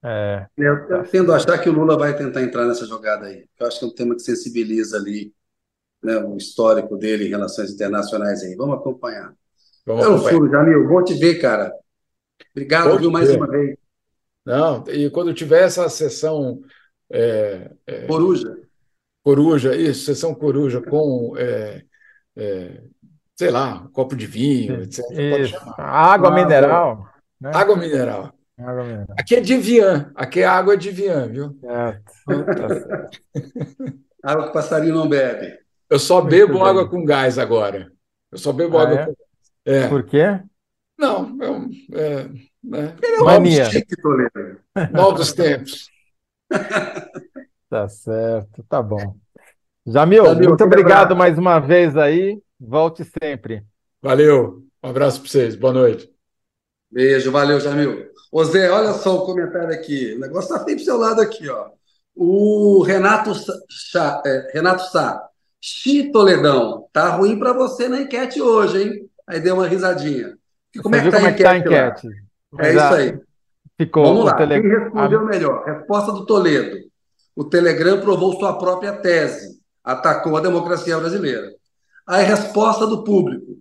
[0.02, 0.46] É.
[0.56, 3.46] Eu, eu tendo a achar que o Lula vai tentar entrar nessa jogada aí.
[3.58, 5.32] Eu acho que é um tema que sensibiliza ali
[6.02, 8.54] né, o histórico dele em relações internacionais aí.
[8.54, 9.34] Vamos acompanhar.
[9.86, 10.36] Vamos eu acompanhar.
[10.36, 10.88] furo, Jamil.
[10.88, 11.72] Vou te ver, cara.
[12.52, 13.76] Obrigado, viu, mais uma vez.
[14.44, 16.60] Não, e quando tiver essa sessão.
[17.10, 18.58] É, é, coruja.
[19.24, 21.34] Coruja, isso, sessão coruja com.
[21.36, 21.82] É,
[22.36, 22.82] é
[23.34, 25.04] sei lá, um copo de vinho, etc.
[25.10, 25.56] Isso.
[25.76, 27.08] Água ah, mineral.
[27.40, 27.50] Né?
[27.52, 28.32] Água mineral.
[28.58, 29.06] Água mineral.
[29.18, 31.58] Aqui é de Vian, aqui é água de Vian, viu?
[34.22, 35.58] água que o passarinho não bebe.
[35.90, 37.90] Eu só bebo água com gás agora.
[38.30, 39.06] Eu só bebo água.
[39.08, 39.12] Ah,
[39.64, 39.84] é?
[39.84, 39.88] É.
[39.88, 40.38] Por quê?
[40.98, 42.28] Não, é, um- é,
[42.62, 42.96] né?
[43.02, 43.68] Ele é um Mania.
[44.00, 44.60] Toledo.
[44.92, 45.88] Novos tempos.
[47.74, 49.16] Tá certo, tá bom.
[49.84, 51.16] Jamil, Jamil, muito obrigado abraço.
[51.16, 52.40] mais uma vez aí.
[52.60, 53.64] Volte sempre.
[54.00, 54.62] Valeu.
[54.80, 55.56] Um abraço para vocês.
[55.56, 56.08] Boa noite.
[56.88, 58.06] Beijo, valeu, Jamil.
[58.30, 60.14] Ô Zé, olha só o comentário aqui.
[60.14, 61.70] O negócio tá feio pro seu lado aqui, ó.
[62.14, 65.20] O Renato Sa- Chá, é, Renato Sá.
[65.60, 69.10] Xi Toledão, tá ruim para você na enquete hoje, hein?
[69.26, 70.36] Aí deu uma risadinha.
[70.72, 71.88] E como Você é que viu tá como a é que tá a enquete lá?
[71.88, 72.24] enquete?
[72.60, 73.20] É Já isso aí.
[73.76, 74.34] Ficou Vamos o lá.
[74.34, 75.64] tele- Quem respondeu melhor?
[75.64, 76.93] Resposta do Toledo.
[77.36, 79.60] O Telegram provou sua própria tese.
[79.82, 81.50] Atacou a democracia brasileira.
[82.06, 83.56] A resposta do público.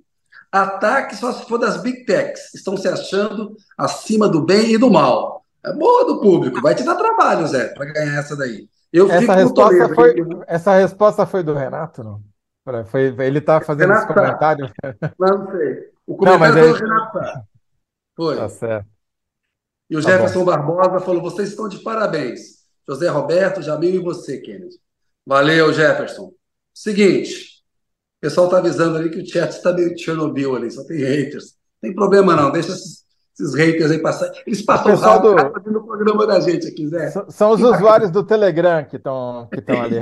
[0.52, 2.54] Ataque só se for das big techs.
[2.54, 5.44] Estão se achando acima do bem e do mal.
[5.66, 6.62] É boa do público.
[6.62, 8.68] Vai te dar trabalho, Zé, para ganhar essa daí.
[8.92, 9.96] Eu fico Essa resposta Toledo.
[9.96, 10.16] foi,
[10.48, 12.22] essa resposta foi do Renato, não?
[12.86, 14.22] Foi, ele tá fazendo esse Renato Sá.
[14.22, 14.72] comentário.
[15.20, 15.92] Não sei.
[16.06, 17.20] O Não, comentário foi do ele- Renato.
[18.16, 18.38] Foi.
[18.38, 18.88] Tá certo.
[19.90, 22.63] E o Tá Jefferson Barbosa falou: vocês estão de parabéns.
[22.88, 24.76] José Roberto, Jamil e você, Kennedy.
[25.26, 26.34] Valeu, Jefferson.
[26.74, 27.62] Seguinte,
[28.18, 31.56] o pessoal está avisando ali que o chat está meio Chernobyl ali, só tem haters.
[31.82, 33.04] Não tem problema não, deixa esses,
[33.40, 34.32] esses haters aí passar.
[34.46, 37.06] Eles passam rápido do- fazendo o programa da gente aqui, Zé.
[37.06, 40.02] S- São os usuários do Telegram que estão que estão ali.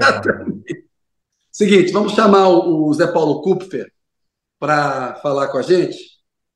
[1.52, 3.92] Seguinte, vamos chamar o, o Zé Paulo Kupfer
[4.60, 5.98] para falar com a gente.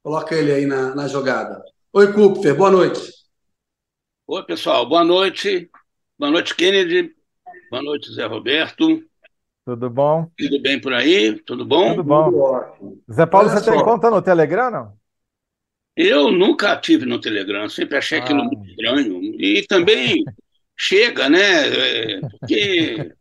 [0.02, 1.62] Coloca ele aí na, na jogada.
[1.94, 3.12] Oi, Kupfer, boa noite.
[4.28, 5.70] Oi, pessoal, boa noite.
[6.18, 7.14] Boa noite, Kennedy.
[7.70, 9.04] Boa noite, Zé Roberto.
[9.66, 10.30] Tudo bom?
[10.38, 11.34] Tudo bem por aí?
[11.42, 11.92] Tudo bom?
[11.96, 12.32] Tudo bom.
[12.80, 13.04] Tudo.
[13.12, 13.84] Zé Paulo, Olha você tem só.
[13.86, 14.98] conta no Telegram, não?
[15.96, 18.44] Eu nunca tive no Telegram, sempre achei aquilo Ah.
[18.46, 19.22] muito estranho.
[19.40, 20.24] E também
[20.78, 21.68] chega, né?
[22.18, 23.12] é, Porque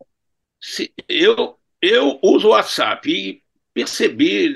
[0.60, 4.54] se- eu, eu uso o WhatsApp e percebi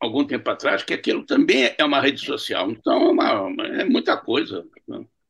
[0.00, 2.70] algum tempo atrás que aquilo também é uma rede social.
[2.70, 4.64] Então é, uma, é muita coisa.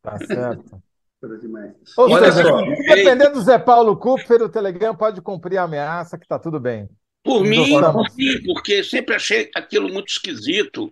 [0.03, 0.83] Tá certo.
[1.21, 1.73] Coisa demais.
[1.99, 2.59] Ou Olha seja, só.
[2.59, 6.59] se depender do Zé Paulo Kupfer, o Telegram pode cumprir a ameaça que tá tudo
[6.59, 6.89] bem.
[7.23, 7.79] Por mim,
[8.17, 10.91] mim, porque sempre achei aquilo muito esquisito.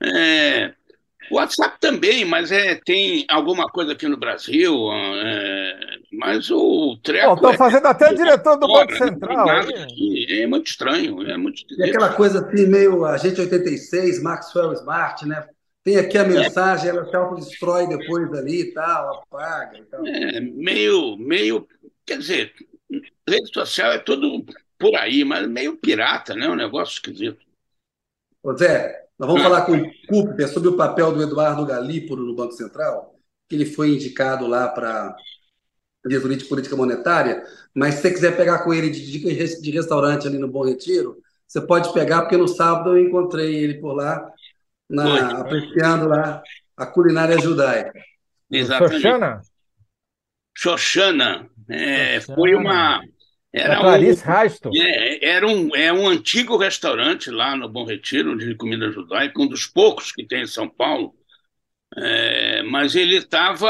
[0.00, 0.72] É,
[1.28, 5.78] o WhatsApp também, mas é, tem alguma coisa aqui no Brasil, é,
[6.12, 9.48] mas o treco estão é fazendo até o diretor do Banco Central.
[9.48, 15.44] É muito estranho, é muito E aquela coisa assim, meio Agente 86, Maxwell Smart, né?
[15.84, 20.06] Tem aqui a mensagem, ela se autodestrói depois ali e tal, apaga e tal.
[20.06, 21.68] É, meio, meio,
[22.06, 22.54] quer dizer,
[23.28, 24.42] rede social é tudo
[24.78, 26.48] por aí, mas meio pirata, né?
[26.48, 27.44] Um negócio esquisito.
[28.42, 32.34] Ô Zé, nós vamos falar com o Cooper sobre o papel do Eduardo Galípolo no
[32.34, 33.14] Banco Central,
[33.46, 35.14] que ele foi indicado lá para
[36.06, 37.42] diretoria de política monetária,
[37.74, 41.60] mas se você quiser pegar com ele de de restaurante ali no Bom Retiro, você
[41.60, 44.30] pode pegar, porque no sábado eu encontrei ele por lá,
[44.88, 46.42] na, apreciando lá
[46.76, 47.92] a culinária judaica.
[48.50, 49.02] Exatamente.
[49.02, 49.40] Xoxana?
[50.56, 52.36] Xoxana, é, Xoxana.
[52.36, 53.02] foi uma.
[53.52, 54.12] Era Era um,
[54.74, 59.46] é, era um, é um antigo restaurante lá no Bom Retiro, de comida judaica, um
[59.48, 61.14] dos poucos que tem em São Paulo,
[61.96, 63.68] É, mas ele estava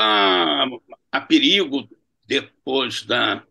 [1.13, 1.89] a perigo
[2.27, 3.43] depois da,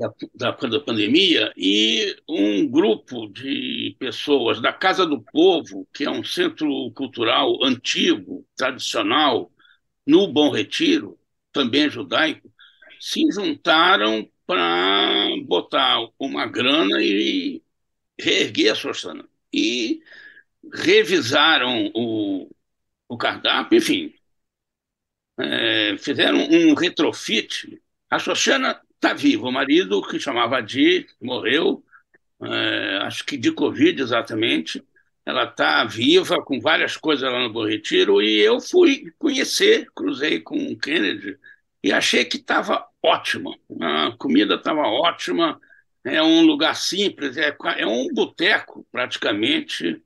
[0.00, 6.10] da, da, da pandemia e um grupo de pessoas da Casa do Povo, que é
[6.10, 9.52] um centro cultural antigo, tradicional,
[10.06, 11.18] no Bom Retiro,
[11.52, 12.50] também judaico,
[12.98, 17.62] se juntaram para botar uma grana e
[18.18, 19.28] reerguer a Xoxana.
[19.52, 20.00] E
[20.72, 22.50] revisaram o,
[23.08, 24.14] o cardápio, enfim.
[25.38, 27.80] É, fizeram um retrofit.
[28.10, 29.48] A Xoxana está viva.
[29.48, 31.82] O marido, que chamava Adi, morreu,
[32.42, 34.82] é, acho que de Covid exatamente.
[35.24, 40.40] Ela está viva, com várias coisas lá no Bom Retiro, e eu fui conhecer, cruzei
[40.40, 41.38] com o Kennedy,
[41.82, 43.54] e achei que estava ótima.
[43.80, 45.60] A comida estava ótima,
[46.04, 50.02] é um lugar simples, é, é um boteco praticamente.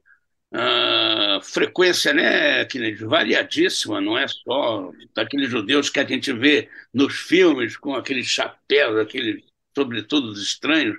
[0.54, 7.12] Uh, frequência, né, Kennedy, variadíssima, não é só daqueles judeus que a gente vê nos
[7.14, 9.42] filmes com aqueles chapéus, aqueles
[9.76, 10.96] sobretudo estranhos.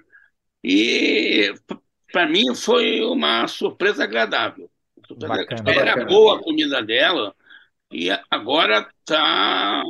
[0.62, 1.54] E
[2.12, 4.70] para mim foi uma surpresa agradável.
[5.10, 6.06] Bacana, Era bacana.
[6.06, 7.34] boa a comida dela
[7.92, 9.84] e agora tá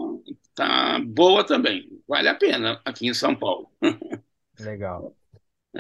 [0.54, 1.90] tá boa também.
[2.08, 3.72] Vale a pena aqui em São Paulo.
[4.60, 5.16] Legal.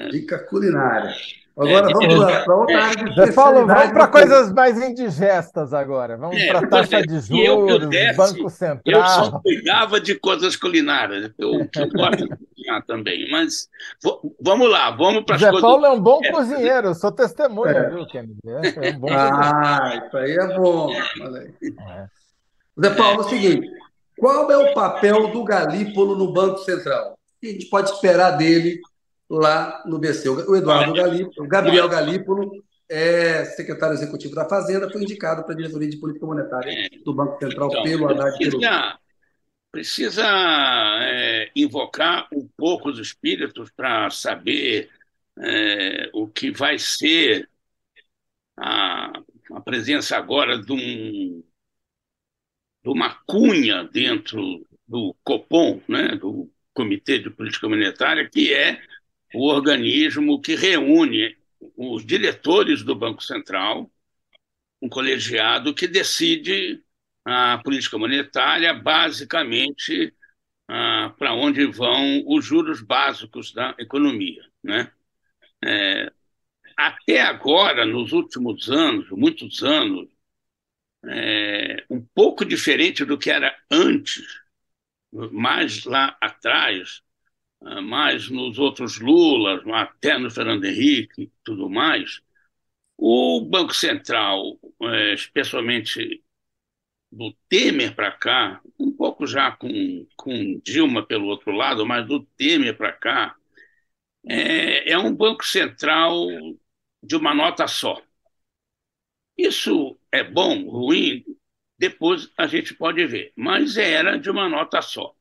[0.09, 1.13] Dica culinária.
[1.57, 6.17] Agora é, vamos para outra área de Paulo, vamos para coisas mais indigestas agora.
[6.17, 9.01] Vamos é, para taxa de juros, eu, eu desse, Banco Central.
[9.01, 11.31] Eu só cuidava de coisas culinárias.
[11.37, 13.31] Eu, eu gosto de cozinhar também.
[13.31, 13.69] Mas
[14.41, 15.69] vamos lá, vamos para as Zé coisas...
[15.69, 17.89] Paulo é um bom cozinheiro, sou testemunha, é.
[17.89, 18.37] viu, Kennedy?
[18.47, 20.91] É, é um bom ah, isso aí é bom.
[20.91, 22.07] É.
[22.81, 23.69] Zé Paulo, é o seguinte,
[24.19, 27.13] qual é o papel do Galípolo no Banco Central?
[27.13, 28.81] O que a gente pode esperar dele
[29.29, 30.29] lá no BC.
[30.29, 35.57] O Eduardo Galípolo, o Gabriel Galípolo é secretário executivo da Fazenda, foi indicado para a
[35.57, 38.37] diretoria de política monetária do Banco Central então, pelo Haddad.
[38.37, 38.99] Precisa,
[39.71, 40.23] precisa
[41.01, 44.89] é, invocar um pouco os espíritos para saber
[45.39, 47.49] é, o que vai ser
[48.57, 49.11] a,
[49.51, 51.43] a presença agora de, um,
[52.83, 58.79] de uma cunha dentro do COPOM, né, do Comitê de Política Monetária, que é
[59.33, 61.35] o organismo que reúne
[61.75, 63.89] os diretores do Banco Central,
[64.81, 66.83] um colegiado que decide
[67.23, 70.13] a política monetária, basicamente
[70.67, 74.43] ah, para onde vão os juros básicos da economia.
[74.63, 74.91] Né?
[75.63, 76.11] É,
[76.77, 80.07] até agora, nos últimos anos, muitos anos,
[81.07, 84.23] é, um pouco diferente do que era antes,
[85.31, 87.01] mais lá atrás,
[87.81, 92.21] mais nos outros Lulas, até no Fernando Henrique e tudo mais,
[92.97, 96.23] o Banco Central, é, especialmente
[97.11, 102.25] do Temer para cá, um pouco já com, com Dilma pelo outro lado, mas do
[102.37, 103.35] Temer para cá,
[104.27, 106.27] é, é um Banco Central
[107.03, 108.01] de uma nota só.
[109.37, 111.23] Isso é bom, ruim?
[111.77, 115.14] Depois a gente pode ver, mas era de uma nota só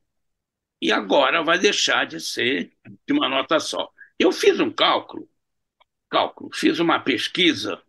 [0.85, 2.71] e agora vai deixar de ser
[3.07, 3.91] de uma nota só.
[4.19, 5.27] Eu fiz um cálculo,
[6.07, 7.81] cálculo, fiz uma pesquisa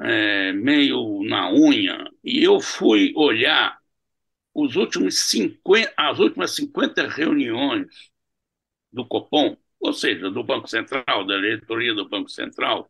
[0.00, 3.80] é, meio na unha e eu fui olhar
[4.54, 7.88] os últimos 50, as últimas 50 reuniões
[8.92, 12.88] do Copom, ou seja, do Banco Central, da diretoria do Banco Central,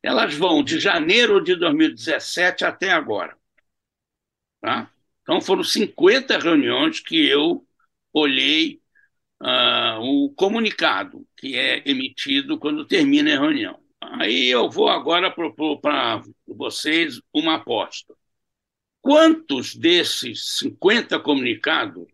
[0.00, 3.36] elas vão de janeiro de 2017 até agora.
[4.60, 4.88] Tá?
[5.22, 7.66] Então foram 50 reuniões que eu
[8.12, 8.80] olhei
[9.42, 13.80] uh, o comunicado que é emitido quando termina a reunião.
[14.00, 18.14] Aí eu vou agora propor para vocês uma aposta.
[19.00, 22.06] Quantos desses 50 comunicados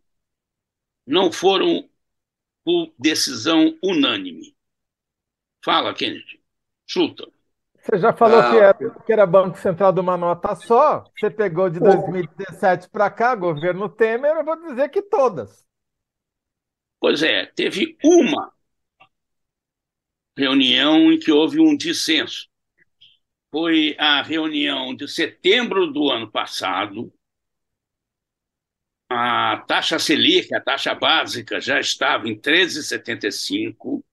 [1.07, 1.89] não foram
[2.65, 4.55] por decisão unânime?
[5.65, 6.41] Fala, Kennedy.
[6.87, 7.29] Chuta.
[7.75, 11.05] Você já falou ah, que, era, que, era, Banco Central de uma nota só.
[11.17, 15.66] Você pegou de 2017 para cá, governo Temer, eu vou dizer que todas.
[17.01, 18.53] Pois é, teve uma
[20.37, 22.49] reunião em que houve um dissenso.
[23.51, 27.13] Foi a reunião de setembro do ano passado.
[29.09, 34.05] A taxa Selic, a taxa básica, já estava em 13,75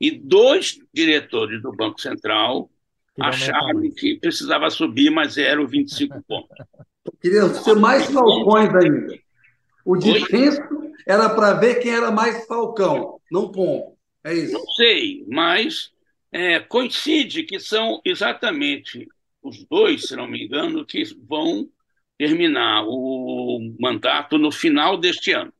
[0.00, 2.70] e dois diretores do Banco Central
[3.18, 6.56] acharam que precisava subir, mas era o 25 pontos.
[7.20, 9.18] Queria ser mais falcões ainda.
[9.86, 10.60] O dissenso
[11.06, 13.96] era para ver quem era mais falcão, não pombo.
[14.24, 14.54] É isso?
[14.54, 15.92] Não sei, mas
[16.32, 19.06] é, coincide que são exatamente
[19.40, 21.68] os dois, se não me engano, que vão
[22.18, 25.52] terminar o mandato no final deste ano.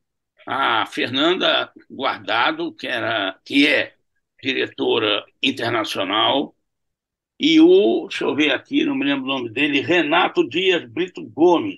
[0.45, 3.95] A Fernanda Guardado, que, era, que é
[4.43, 6.53] diretora internacional,
[7.39, 11.23] e o, deixa eu ver aqui, não me lembro o nome dele, Renato Dias Brito
[11.23, 11.77] Gomes,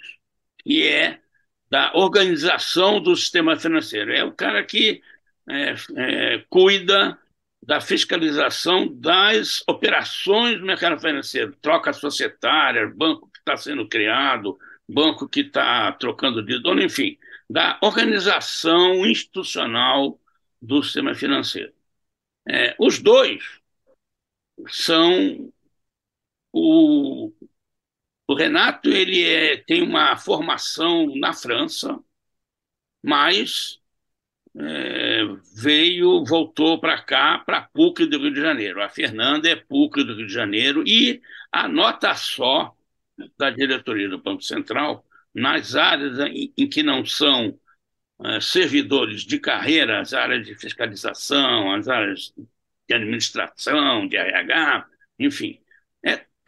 [0.63, 1.21] que é
[1.69, 4.11] da organização do sistema financeiro.
[4.11, 5.01] É o cara que
[5.47, 7.17] é, é, cuida
[7.61, 14.57] da fiscalização das operações do mercado financeiro, troca societária, banco que está sendo criado,
[14.87, 17.17] banco que está trocando de dono, enfim,
[17.49, 20.19] da organização institucional
[20.61, 21.73] do sistema financeiro.
[22.47, 23.59] É, os dois
[24.67, 25.51] são
[26.51, 27.31] o
[28.29, 31.99] o Renato ele é, tem uma formação na França,
[33.01, 33.79] mas
[34.55, 35.23] é,
[35.55, 38.83] veio, voltou para cá, para a PUC do Rio de Janeiro.
[38.83, 41.19] A Fernanda é PUC do Rio de Janeiro e
[41.51, 42.75] a nota só
[43.35, 45.03] da diretoria do Banco Central,
[45.33, 47.59] nas áreas em, em que não são
[48.23, 52.31] é, servidores de carreira, as áreas de fiscalização, as áreas
[52.87, 55.59] de administração, de RH, enfim,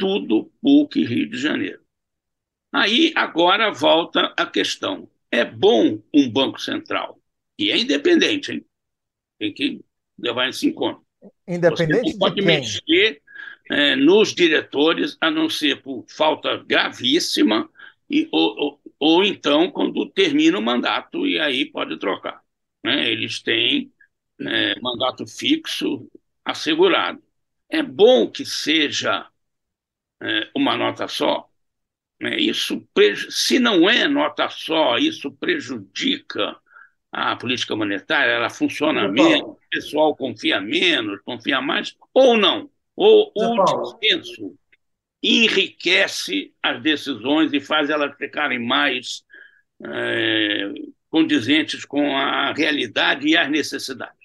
[0.01, 1.79] tudo PUC Rio de Janeiro.
[2.73, 7.19] Aí agora volta a questão: é bom um Banco Central,
[7.57, 8.65] e é independente, hein?
[9.37, 9.79] tem que
[10.17, 11.01] levar isso em conta.
[11.47, 13.21] Independente Você não pode mexer
[13.69, 17.69] é, nos diretores, a não ser por falta gravíssima,
[18.09, 22.41] e, ou, ou, ou então quando termina o mandato, e aí pode trocar.
[22.83, 23.11] Né?
[23.11, 23.91] Eles têm
[24.39, 26.09] é, mandato fixo
[26.43, 27.21] assegurado.
[27.69, 29.27] É bom que seja
[30.21, 31.47] é, uma nota só.
[32.19, 32.37] Né?
[32.37, 32.87] Isso,
[33.29, 36.55] se não é nota só, isso prejudica
[37.11, 42.69] a política monetária, ela funciona menos, o pessoal confia menos, confia mais, ou não.
[42.95, 44.55] Ou o dissenso
[45.21, 49.23] enriquece as decisões e faz elas ficarem mais
[49.83, 50.73] é,
[51.09, 54.21] condizentes com a realidade e as necessidades.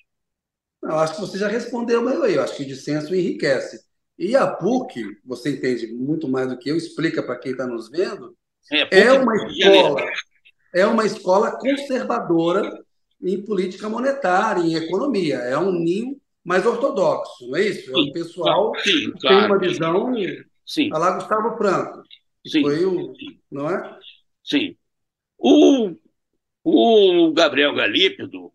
[0.82, 2.34] Eu acho que você já respondeu aí.
[2.34, 3.85] Eu acho que o dissenso enriquece.
[4.18, 7.90] E a PUC, você entende muito mais do que eu, explica para quem está nos
[7.90, 8.34] vendo,
[8.72, 10.02] é, é uma escola,
[10.74, 12.82] é uma escola conservadora
[13.22, 15.36] em política monetária, em economia.
[15.36, 17.90] É um ninho mais ortodoxo, não é isso?
[17.90, 19.36] É um pessoal sim, que claro.
[19.36, 20.14] tem uma visão
[20.64, 20.90] sim.
[20.92, 22.02] a lá Gustavo Franco.
[22.46, 22.62] Sim.
[22.62, 23.12] Foi o,
[23.50, 23.98] não é?
[24.44, 24.76] Sim.
[25.38, 25.92] O,
[26.62, 28.52] o Gabriel Galípido,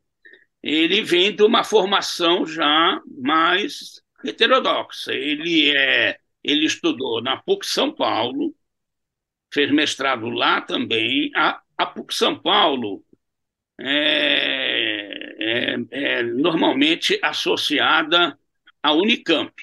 [0.63, 5.13] ele vem de uma formação já mais heterodoxa.
[5.13, 8.55] Ele é, ele estudou na PUC São Paulo,
[9.53, 11.31] fez mestrado lá também.
[11.35, 13.03] A, a PUC São Paulo
[13.79, 18.37] é, é, é normalmente associada
[18.81, 19.53] à Unicamp.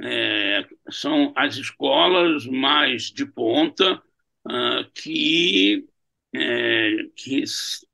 [0.00, 4.00] É, são as escolas mais de ponta
[4.46, 5.88] uh, que,
[6.32, 7.42] é, que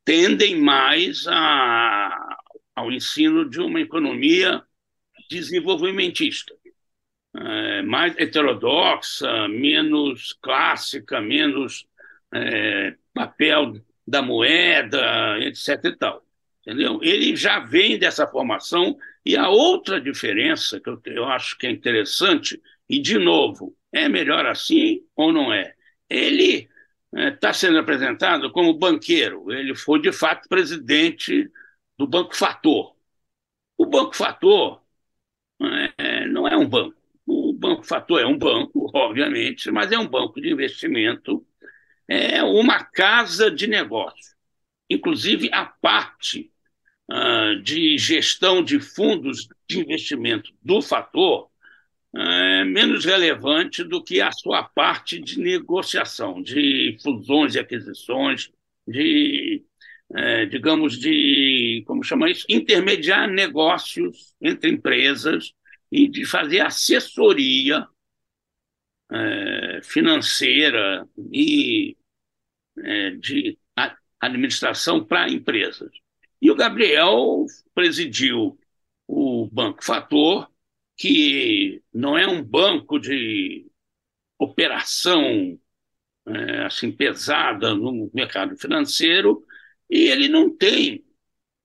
[0.05, 2.37] tendem mais a,
[2.75, 4.63] ao ensino de uma economia
[5.39, 6.55] desenvolvimentista,
[7.37, 11.87] é, mais heterodoxa, menos clássica, menos
[12.33, 13.75] é, papel
[14.07, 15.85] da moeda, etc.
[15.85, 16.25] E tal,
[16.63, 17.01] entendeu?
[17.03, 21.71] Ele já vem dessa formação e a outra diferença que eu, eu acho que é
[21.71, 25.75] interessante e de novo é melhor assim ou não é?
[26.09, 26.69] Ele
[27.13, 29.51] está é, sendo apresentado como banqueiro.
[29.53, 31.51] Ele foi de fato presidente
[31.99, 32.95] do Banco Fator.
[33.77, 34.84] O Banco Fator
[36.65, 36.97] um banco.
[37.27, 41.47] O Banco Fator é um banco, obviamente, mas é um banco de investimento,
[42.09, 44.35] é uma casa de negócio.
[44.91, 46.51] Inclusive, a parte
[47.11, 51.49] uh, de gestão de fundos de investimento do Fator
[52.17, 58.53] é menos relevante do que a sua parte de negociação, de fusões e aquisições,
[58.87, 59.65] de
[60.15, 65.53] é, digamos, de, como chama isso, intermediar negócios entre empresas
[65.95, 67.87] e de fazer assessoria
[69.13, 71.97] é, financeira e
[72.79, 73.57] é, de
[74.19, 75.93] administração para empresas.
[76.43, 78.59] E o Gabriel presidiu
[79.07, 80.51] o Banco Fator,
[80.97, 83.71] que não é um banco de
[84.37, 85.57] operação
[86.27, 89.47] é, assim pesada no mercado financeiro,
[89.89, 91.04] e ele não tem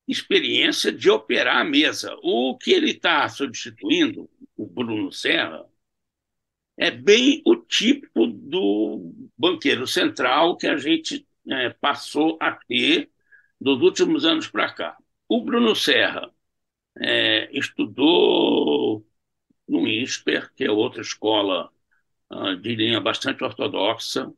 [0.10, 2.16] experiência de operar a mesa.
[2.24, 5.66] O que ele está substituindo, o Bruno Serra,
[6.78, 13.10] é bem o tipo do banqueiro central que a gente é, passou a ter
[13.60, 14.98] dos últimos anos para cá.
[15.28, 16.32] O Bruno Serra
[17.00, 19.06] é, estudou
[19.68, 21.72] no INSPER, que é outra escola
[22.32, 24.32] uh, de linha bastante ortodoxa.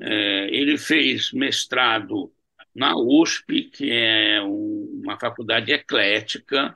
[0.00, 2.32] É, ele fez mestrado
[2.74, 6.74] na USP, que é uma faculdade eclética,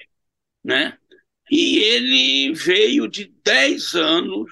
[0.65, 0.99] né?
[1.51, 4.51] E ele veio de 10 anos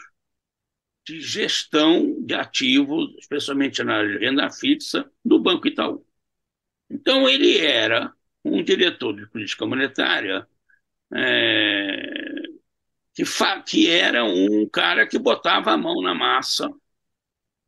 [1.07, 6.05] de gestão de ativos, especialmente na renda fixa, do Banco Itaú.
[6.91, 8.13] Então, ele era
[8.45, 10.47] um diretor de política monetária
[11.15, 12.43] é,
[13.15, 13.25] que,
[13.67, 16.71] que, era um cara que botava a mão na massa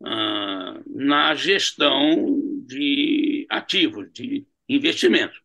[0.04, 5.40] ah, na gestão de ativos, de investimento.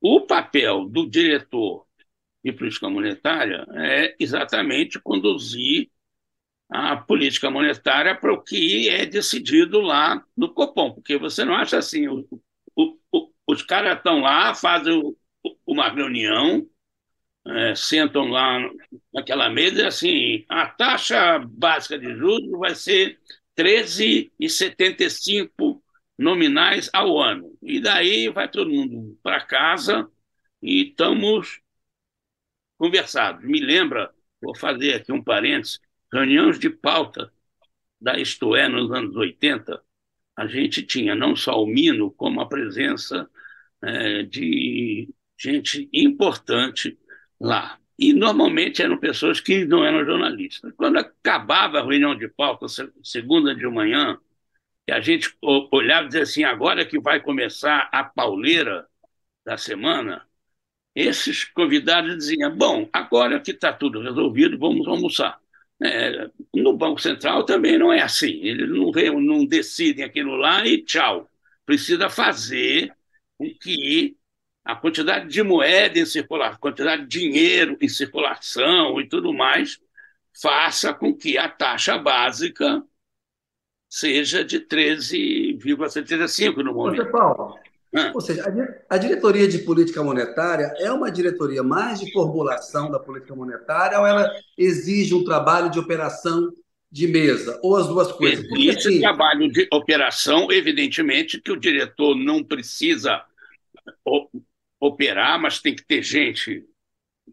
[0.00, 1.86] O papel do diretor
[2.44, 5.90] de política monetária é exatamente conduzir
[6.68, 11.78] a política monetária para o que é decidido lá no Copom, porque você não acha
[11.78, 12.26] assim, o,
[12.74, 15.00] o, o, os caras estão lá, fazem
[15.64, 16.68] uma reunião,
[17.46, 18.58] é, sentam lá
[19.12, 23.18] naquela mesa assim, a taxa básica de juros vai ser
[23.56, 25.80] 13,75
[26.18, 27.56] nominais ao ano.
[27.62, 30.10] E daí vai todo mundo para casa
[30.62, 31.60] e estamos
[32.78, 33.44] conversados.
[33.44, 35.80] Me lembra, vou fazer aqui um parênteses,
[36.12, 37.32] reuniões de pauta
[38.00, 39.82] da Isto É nos anos 80,
[40.36, 43.28] a gente tinha não só o Mino, como a presença
[43.82, 45.08] é, de
[45.38, 46.98] gente importante
[47.40, 47.78] lá.
[47.98, 50.72] e normalmente eram pessoas que não eram jornalistas.
[50.76, 52.66] Quando acabava a reunião de pauta,
[53.02, 54.18] segunda de manhã,
[54.88, 58.86] e a gente olhava e dizia assim: agora que vai começar a pauleira
[59.44, 60.26] da semana,
[60.94, 65.40] esses convidados diziam: bom, agora que está tudo resolvido, vamos almoçar.
[65.82, 70.82] É, no Banco Central também não é assim, eles não, não decidem aquilo lá e
[70.82, 71.28] tchau.
[71.66, 72.94] Precisa fazer
[73.36, 74.16] com que
[74.64, 79.78] a quantidade de moeda em circulação, a quantidade de dinheiro em circulação e tudo mais,
[80.40, 82.82] faça com que a taxa básica
[83.88, 87.02] seja de 13,75 no momento.
[87.02, 87.58] Você, Paulo,
[87.94, 88.12] ah.
[88.14, 88.44] ou seja,
[88.88, 94.06] a diretoria de política monetária é uma diretoria mais de formulação da política monetária ou
[94.06, 96.52] ela exige um trabalho de operação
[96.90, 98.44] de mesa, ou as duas coisas?
[98.44, 99.00] Existe assim...
[99.00, 103.24] trabalho de operação, evidentemente que o diretor não precisa
[104.80, 106.64] operar, mas tem que ter gente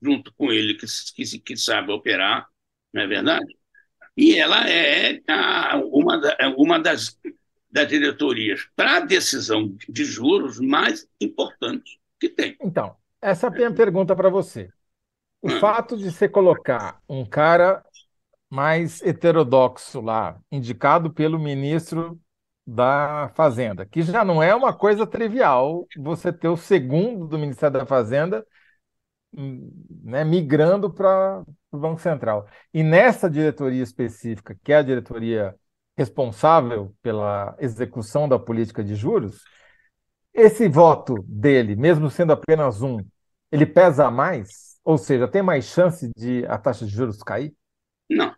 [0.01, 0.85] junto com ele que,
[1.15, 2.47] que, que sabe operar,
[2.91, 3.55] não é verdade?
[4.15, 6.21] E ela é a, uma,
[6.57, 7.17] uma das,
[7.71, 12.55] das diretorias para a decisão de juros mais importantes que tem.
[12.61, 14.69] Então, essa é a minha pergunta para você.
[15.41, 15.59] O hum.
[15.59, 17.83] fato de você colocar um cara
[18.49, 22.21] mais heterodoxo lá, indicado pelo ministro
[22.65, 27.79] da Fazenda, que já não é uma coisa trivial você ter o segundo do Ministério
[27.79, 28.45] da Fazenda
[29.35, 29.69] hum,
[30.03, 31.43] né, migrando para
[31.77, 32.47] o Banco Central.
[32.73, 35.55] E nessa diretoria específica, que é a diretoria
[35.97, 39.43] responsável pela execução da política de juros,
[40.33, 42.97] esse voto dele, mesmo sendo apenas um,
[43.51, 44.79] ele pesa mais?
[44.83, 47.53] Ou seja, tem mais chance de a taxa de juros cair?
[48.09, 48.35] Não.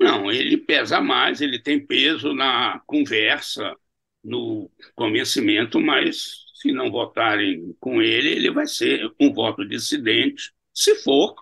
[0.00, 3.76] Não, ele pesa mais, ele tem peso na conversa,
[4.24, 10.94] no convencimento, mas se não votarem com ele, ele vai ser um voto dissidente, se
[10.96, 11.34] for,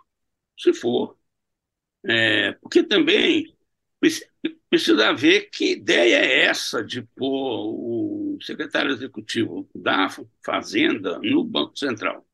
[0.58, 1.16] se for.
[2.04, 3.56] É, porque também
[4.70, 10.08] precisa ver que ideia é essa de pôr o secretário executivo da
[10.44, 12.24] Fazenda no Banco Central.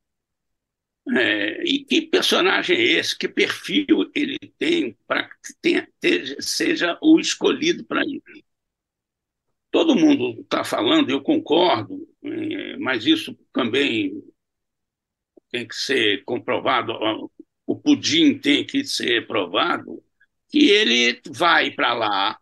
[1.07, 3.17] É, e que personagem é esse?
[3.17, 5.87] Que perfil ele tem para que tenha,
[6.39, 8.43] seja o escolhido para isso?
[9.71, 14.23] Todo mundo está falando, eu concordo, é, mas isso também
[15.51, 16.93] tem que ser comprovado,
[17.65, 20.03] o pudim tem que ser provado,
[20.49, 22.39] que ele vai para lá,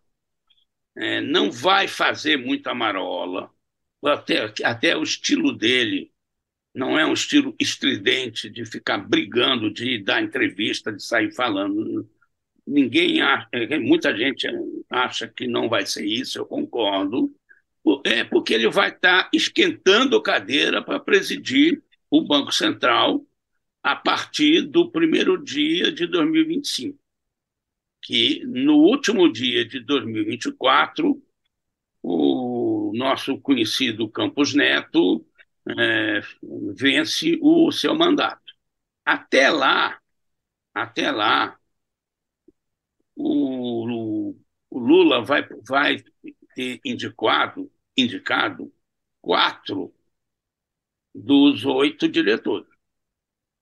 [0.95, 3.49] é, não vai fazer muita marola,
[4.03, 6.11] até, até o estilo dele
[6.74, 12.09] não é um estilo estridente de ficar brigando, de dar entrevista, de sair falando.
[12.65, 13.47] Ninguém acha,
[13.80, 14.47] muita gente
[14.89, 17.32] acha que não vai ser isso, eu concordo.
[18.03, 23.24] É porque ele vai estar esquentando cadeira para presidir o Banco Central
[23.84, 26.99] a partir do primeiro dia de 2025.
[28.03, 31.21] Que no último dia de 2024,
[32.03, 35.25] o nosso conhecido Campos Neto
[35.79, 36.21] é,
[36.75, 38.41] vence o seu mandato.
[39.05, 39.99] Até lá,
[40.75, 41.57] até lá,
[43.15, 44.36] o,
[44.69, 45.97] o Lula vai, vai
[46.55, 48.71] ter indicado, indicado
[49.21, 49.93] quatro
[51.15, 52.67] dos oito diretores.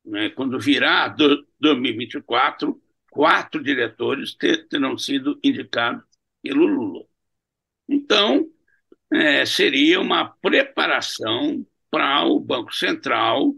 [0.05, 0.29] Né?
[0.29, 2.81] Quando virar do, 2024,
[3.11, 6.03] quatro diretores ter, terão sido indicados
[6.41, 7.05] pelo Lula.
[7.87, 8.49] Então,
[9.13, 13.53] é, seria uma preparação para o Banco Central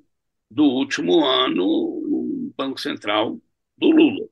[0.50, 3.40] do último ano, o Banco Central
[3.78, 4.28] do Lula.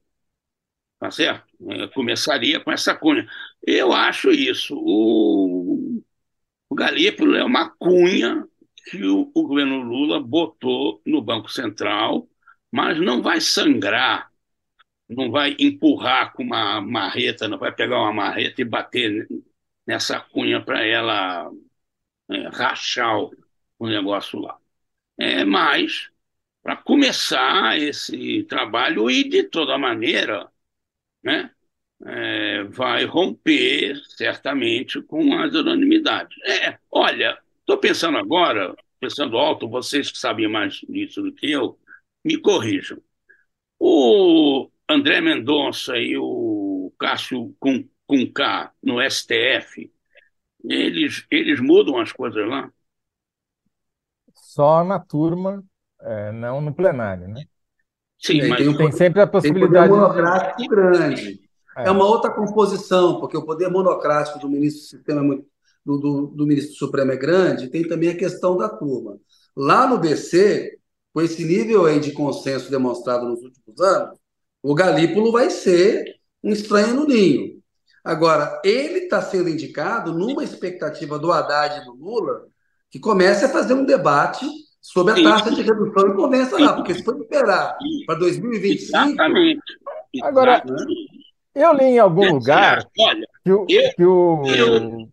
[1.00, 1.46] Tá certo?
[1.72, 3.28] É, começaria com essa cunha.
[3.66, 4.76] Eu acho isso.
[4.78, 6.04] O,
[6.70, 8.48] o Galípolo é uma cunha
[8.86, 12.28] que o, o governo Lula botou no Banco Central,
[12.72, 14.32] mas não vai sangrar,
[15.10, 19.28] não vai empurrar com uma marreta, não vai pegar uma marreta e bater
[19.88, 21.52] nessa cunha para ela
[22.30, 23.32] é, rachar o,
[23.80, 24.58] o negócio lá.
[25.20, 26.10] É, mas,
[26.64, 30.52] para começar esse trabalho, e de toda maneira,
[31.24, 31.52] né,
[32.06, 36.38] é, vai romper certamente com as unanimidades.
[36.46, 41.80] É, olha, estou pensando agora, pensando alto, vocês que sabem mais disso do que eu,
[42.24, 43.02] me corrijam.
[43.80, 49.92] O André Mendonça e o Cássio com, com K no STF,
[50.64, 52.72] eles, eles mudam as coisas lá?
[54.52, 55.64] só na turma,
[56.02, 57.46] é, não no plenário, né?
[58.20, 59.90] Sim, mas tem, tem sempre a possibilidade.
[59.90, 60.68] Tem um poder monocrático de...
[60.68, 61.50] grande.
[61.78, 61.88] É.
[61.88, 61.92] é.
[61.92, 65.42] uma outra composição, porque o poder monocrático do ministro do sistema
[65.86, 69.18] do, do, do ministro Supremo é grande, tem também a questão da turma.
[69.56, 70.78] Lá no BC,
[71.14, 74.20] com esse nível aí de consenso demonstrado nos últimos anos,
[74.64, 76.06] o Galípolo vai ser
[76.44, 77.62] um estranho no ninho.
[78.04, 82.48] Agora, ele está sendo indicado numa expectativa do Haddad e do Lula
[82.90, 84.46] que comece a fazer um debate
[84.82, 88.98] sobre a taxa de redução e convença lá, porque se for esperar para 2025.
[88.98, 89.62] Exatamente.
[90.24, 90.64] Agora,
[91.54, 92.84] eu li em algum lugar
[93.44, 95.08] que o, que o,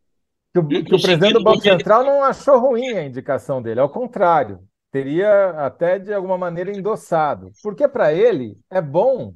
[0.66, 3.88] que o, que o presidente do Banco Central não achou ruim a indicação dele, ao
[3.88, 9.34] contrário, teria até de alguma maneira endossado, porque para ele é bom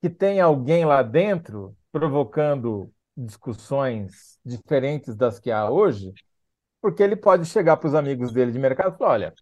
[0.00, 6.12] que tenha alguém lá dentro provocando discussões diferentes das que há hoje,
[6.80, 9.34] porque ele pode chegar para os amigos dele de mercado e falar: olha,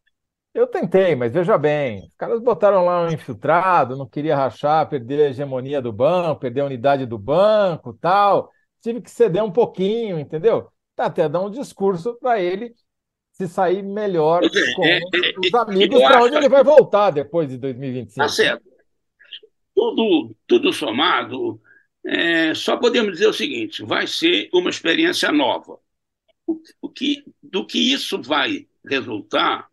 [0.52, 5.26] eu tentei, mas veja bem, os caras botaram lá um infiltrado, não queria rachar, perder
[5.26, 8.50] a hegemonia do banco, perder a unidade do banco, tal.
[8.80, 10.70] Tive que ceder um pouquinho, entendeu?
[10.96, 12.74] Tá até dar um discurso para ele
[13.32, 14.42] se sair melhor
[14.74, 15.00] com é, é,
[15.38, 18.18] os amigos para onde ele vai voltar depois de 2025.
[18.18, 18.64] Tá certo.
[19.74, 21.60] Tudo, tudo somado,
[22.04, 25.78] é, só podemos dizer o seguinte: vai ser uma experiência nova.
[26.46, 29.68] O, o que, do que isso vai resultar,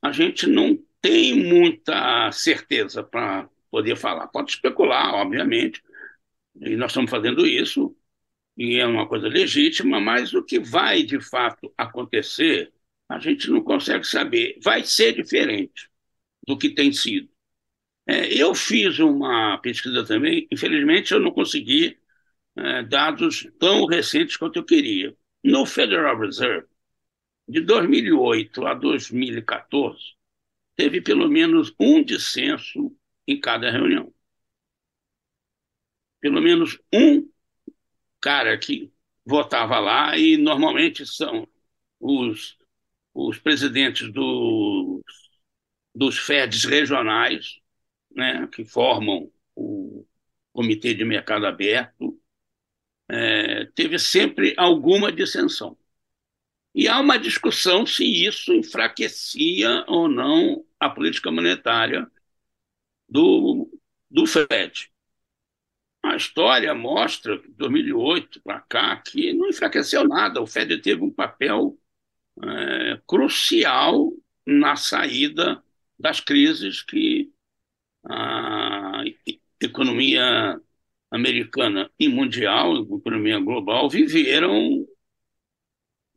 [0.00, 4.28] a gente não tem muita certeza para poder falar.
[4.28, 5.82] Pode especular, obviamente,
[6.56, 7.94] e nós estamos fazendo isso,
[8.56, 12.72] e é uma coisa legítima, mas o que vai de fato acontecer,
[13.08, 14.58] a gente não consegue saber.
[14.62, 15.90] Vai ser diferente
[16.46, 17.28] do que tem sido.
[18.06, 21.98] É, eu fiz uma pesquisa também, infelizmente eu não consegui
[22.56, 25.16] é, dados tão recentes quanto eu queria.
[25.42, 26.68] No Federal Reserve,
[27.48, 29.98] de 2008 a 2014,
[30.76, 32.96] teve pelo menos um dissenso
[33.26, 34.12] em cada reunião.
[36.20, 37.28] Pelo menos um
[38.24, 38.90] cara que
[39.26, 41.46] votava lá, e normalmente são
[42.00, 42.56] os,
[43.14, 45.02] os presidentes dos,
[45.94, 47.60] dos FEDs regionais,
[48.10, 50.06] né, que formam o
[50.52, 52.18] Comitê de Mercado Aberto,
[53.08, 55.76] é, teve sempre alguma dissensão.
[56.74, 62.10] E há uma discussão se isso enfraquecia ou não a política monetária
[63.08, 63.70] do,
[64.10, 64.90] do FED.
[66.04, 70.40] A história mostra, de 2008 para cá, que não enfraqueceu nada.
[70.40, 71.78] O FED teve um papel
[72.42, 74.12] é, crucial
[74.46, 75.62] na saída
[75.98, 77.32] das crises que
[78.06, 79.02] a
[79.60, 80.60] economia
[81.10, 84.86] americana e mundial, a economia global, viveram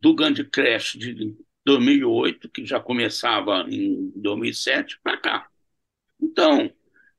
[0.01, 1.33] do grande crash de
[1.65, 5.49] 2008, que já começava em 2007, para cá.
[6.21, 6.69] Então,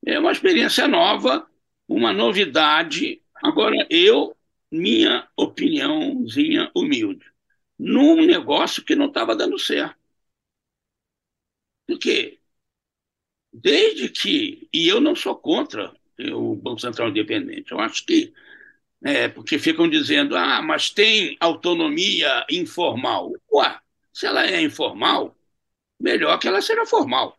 [0.04, 1.48] é uma experiência nova,
[1.88, 3.22] uma novidade.
[3.42, 4.36] Agora, eu,
[4.70, 7.24] minha opiniãozinha humilde,
[7.78, 9.96] num negócio que não estava dando certo.
[11.86, 12.38] Por quê?
[13.52, 15.92] Desde que, e eu não sou contra
[16.34, 18.32] o Banco Central Independente, eu acho que,
[19.04, 23.32] é, porque ficam dizendo, ah, mas tem autonomia informal.
[23.52, 23.80] Ué,
[24.12, 25.36] se ela é informal,
[26.00, 27.37] melhor que ela seja formal,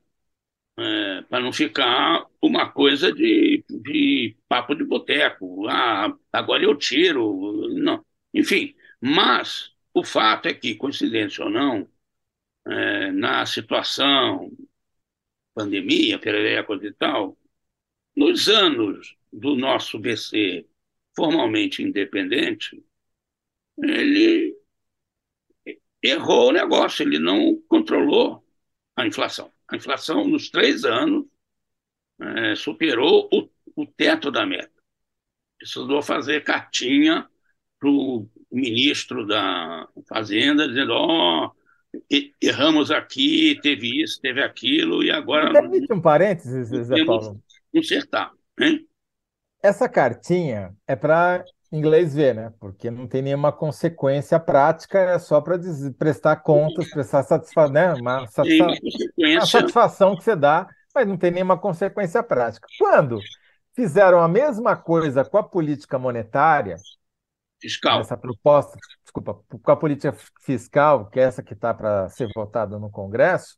[0.80, 7.68] é, para não ficar uma coisa de, de papo de boteco, ah, agora eu tiro,
[7.70, 8.06] não.
[8.34, 11.90] Enfim, mas o fato é que, coincidência ou não,
[12.68, 14.52] é, na situação
[15.54, 17.38] pandemia, perereca e tal,
[18.16, 20.68] nos anos do nosso BC
[21.16, 22.84] formalmente independente,
[23.82, 24.58] ele
[26.04, 28.44] errou o negócio, ele não controlou
[28.96, 29.52] a inflação.
[29.72, 31.26] A inflação, nos três anos,
[32.22, 34.72] é, superou o, o teto da meta.
[35.58, 37.28] Precisou fazer cartinha
[37.80, 41.60] para o ministro da Fazenda, dizendo: ó, oh,
[42.42, 45.52] erramos aqui, teve isso, teve aquilo, e agora.
[45.52, 47.42] Permite um parênteses, Zé Paulo.
[47.74, 48.32] Consertar.
[48.60, 48.88] Hein?
[49.62, 52.54] Essa cartinha é para inglês ver, né?
[52.60, 55.60] Porque não tem nenhuma consequência prática, é só para
[55.98, 57.94] prestar contas, prestar satisfação, né?
[57.94, 58.68] Uma, satisfa
[59.18, 62.68] uma satisfação que você dá, mas não tem nenhuma consequência prática.
[62.78, 63.20] Quando
[63.76, 66.76] fizeram a mesma coisa com a política monetária,
[67.62, 68.00] fiscal.
[68.00, 72.80] Essa proposta, desculpa, com a política fiscal, que é essa que está para ser votada
[72.80, 73.58] no Congresso,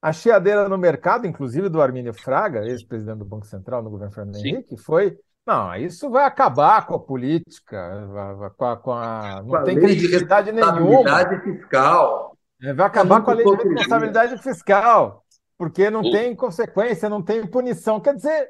[0.00, 4.36] a chiadeira no mercado, inclusive do Armínio Fraga, ex-presidente do Banco Central no governo Fernando
[4.36, 4.48] Sim.
[4.48, 8.08] Henrique, foi não, isso vai acabar com a política,
[8.56, 11.40] com a, com a não com tem credibilidade nenhuma.
[11.42, 12.36] fiscal.
[12.60, 15.24] É, vai acabar com a lei de responsabilidade fiscal,
[15.56, 18.00] porque não tem consequência, não tem punição.
[18.00, 18.48] Quer dizer,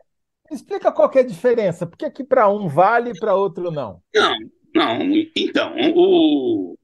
[0.50, 1.86] explica qual é a diferença.
[1.86, 4.00] Por que, que para um vale e para outro não?
[4.14, 4.34] Não,
[4.74, 4.98] não,
[5.36, 6.78] então, o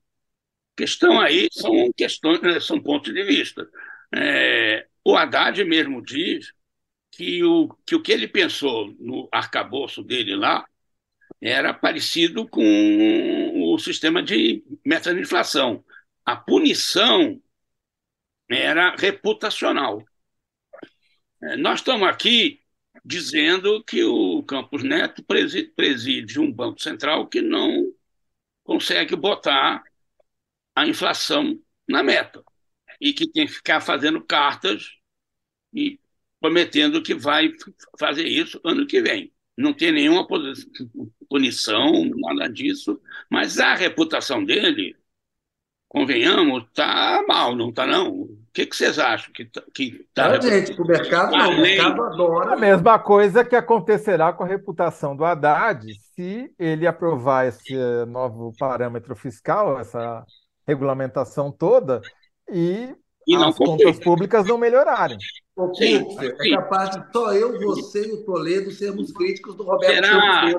[0.77, 3.67] questão aí são questões, são pontos de vista.
[4.15, 6.53] É, o Haddad mesmo diz
[7.13, 10.67] que o, que o que ele pensou no arcabouço dele lá
[11.41, 12.63] era parecido com
[13.73, 15.85] o sistema de meta de inflação.
[16.25, 17.41] A punição
[18.51, 20.05] era reputacional.
[21.43, 22.61] É, nós estamos aqui
[23.05, 25.25] dizendo que o Campos Neto
[25.77, 27.93] preside um Banco Central que não
[28.65, 29.83] consegue botar
[30.75, 32.43] a inflação na meta
[33.01, 34.93] e que tem que ficar fazendo cartas
[35.75, 35.99] e
[36.43, 37.51] prometendo que vai
[37.99, 39.33] fazer isso ano que vem.
[39.57, 40.27] Não tem nenhuma
[41.29, 44.97] punição, nada disso, mas a reputação dele,
[45.89, 48.11] convenhamos, está mal, não está não?
[48.23, 49.63] O que, que vocês acham que está?
[49.73, 52.55] Que tá gente, o mercado não, o mercado adora.
[52.55, 57.75] A mesma coisa que acontecerá com a reputação do Haddad se ele aprovar esse
[58.07, 60.25] novo parâmetro fiscal, essa
[60.67, 62.01] regulamentação toda,
[62.51, 62.95] e,
[63.27, 65.19] e as contas públicas não melhorarem.
[65.55, 70.51] O é capaz de só eu, você e o Toledo sermos críticos do Roberto Será?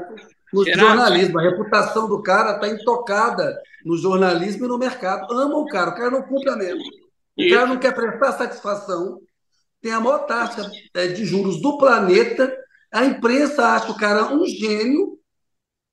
[0.54, 0.78] no Será?
[0.78, 1.40] jornalismo.
[1.40, 5.34] A reputação do cara está intocada no jornalismo e no mercado.
[5.34, 6.84] Ama o cara, o cara não cumpre a mesma.
[7.36, 9.20] O cara não quer prestar satisfação,
[9.82, 12.56] tem a maior taxa é, de juros do planeta.
[12.92, 15.18] A imprensa acha o cara um gênio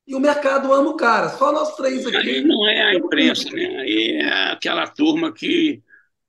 [0.07, 1.31] e o mercado ama o cara.
[1.31, 2.17] Só nós três aqui.
[2.17, 3.65] Aí não é a imprensa, né?
[3.79, 5.83] Aí é aquela turma que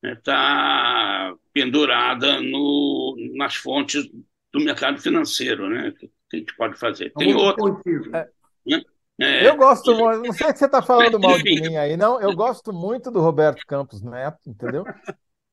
[0.04, 4.10] está pendurada no, nas fontes
[4.52, 5.94] do mercado financeiro, né?
[6.00, 7.12] Que a gente pode fazer.
[7.14, 7.82] Tem outro.
[8.14, 8.28] É.
[8.66, 8.84] Né?
[9.20, 12.20] É, eu gosto, não sei que você está falando mal de mim aí, não.
[12.20, 14.84] Eu gosto muito do Roberto Campos Neto, entendeu?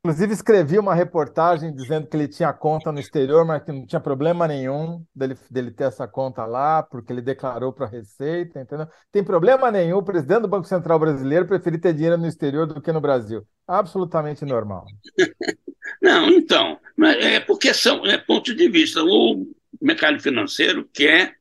[0.04, 4.00] Inclusive, escrevi uma reportagem dizendo que ele tinha conta no exterior, mas que não tinha
[4.00, 8.86] problema nenhum dele, dele ter essa conta lá, porque ele declarou para a Receita, entendeu?
[9.10, 12.80] Tem problema nenhum o presidente do Banco Central brasileiro preferir ter dinheiro no exterior do
[12.80, 13.44] que no Brasil.
[13.66, 14.86] Absolutamente normal.
[16.00, 16.78] Não, então,
[17.20, 19.02] é porque são é ponto de vista.
[19.02, 19.46] O
[19.80, 21.34] mercado financeiro quer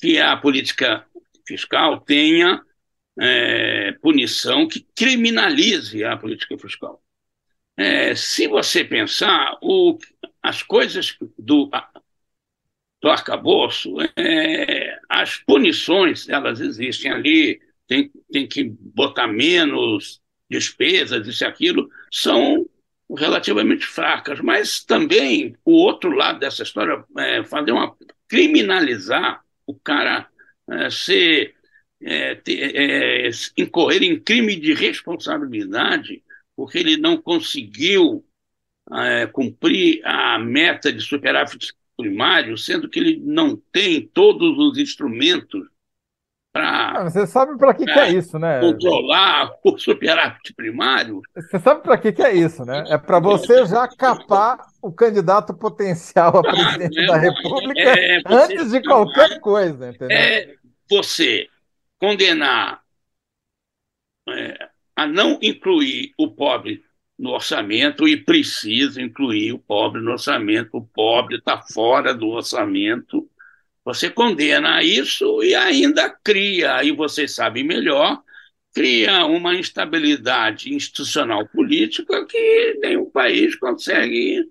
[0.00, 1.06] que a política
[1.46, 2.60] fiscal tenha
[3.20, 7.00] é, punição que criminalize a política fiscal.
[7.76, 9.98] É, se você pensar, o,
[10.42, 11.70] as coisas do,
[13.02, 20.20] do arcabouço, é, as punições, elas existem ali, tem, tem que botar menos
[20.50, 22.66] despesas, isso e aquilo, são
[23.16, 24.40] relativamente fracas.
[24.40, 27.94] Mas também o outro lado dessa história é fazer uma
[28.28, 30.28] criminalizar o cara
[30.70, 31.54] é, ser
[32.00, 36.22] é, ter, é, incorrer em crime de responsabilidade
[36.56, 38.24] porque ele não conseguiu
[38.92, 45.62] é, cumprir a meta de superávit primário, sendo que ele não tem todos os instrumentos
[46.56, 47.00] para.
[47.00, 48.60] Ah, você sabe para que, é, que, é isso, né?
[48.60, 51.20] Controlar o superávit primário.
[51.34, 52.84] Você sabe para que, que é isso, né?
[52.88, 58.22] É para você já capar o candidato potencial a ah, presidente ah, da República é,
[58.26, 60.16] antes de qualquer coisa, entendeu?
[60.16, 60.54] É
[60.88, 61.48] você
[61.98, 62.82] condenar
[64.28, 64.65] é,
[64.96, 66.82] a não incluir o pobre
[67.18, 70.76] no orçamento e precisa incluir o pobre no orçamento.
[70.78, 73.28] O pobre está fora do orçamento.
[73.84, 78.20] Você condena isso e ainda cria, aí vocês sabem melhor,
[78.74, 84.50] cria uma instabilidade institucional política que nenhum país consegue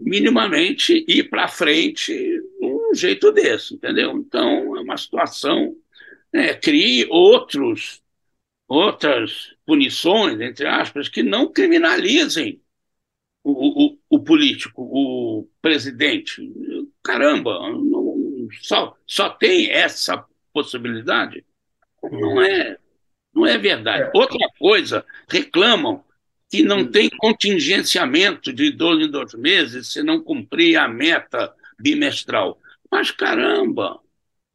[0.00, 2.12] minimamente ir para frente
[2.60, 4.12] um jeito desse, entendeu?
[4.16, 5.76] Então, é uma situação.
[6.32, 8.02] É, crie outros
[8.68, 12.60] outras punições, entre aspas, que não criminalizem
[13.42, 16.42] o, o, o político, o presidente.
[17.02, 21.44] Caramba, não, só, só tem essa possibilidade?
[22.02, 22.78] Não é,
[23.34, 24.10] não é verdade.
[24.14, 26.04] Outra coisa, reclamam
[26.50, 32.58] que não tem contingenciamento de dois em dois meses se não cumprir a meta bimestral.
[32.90, 34.00] Mas caramba,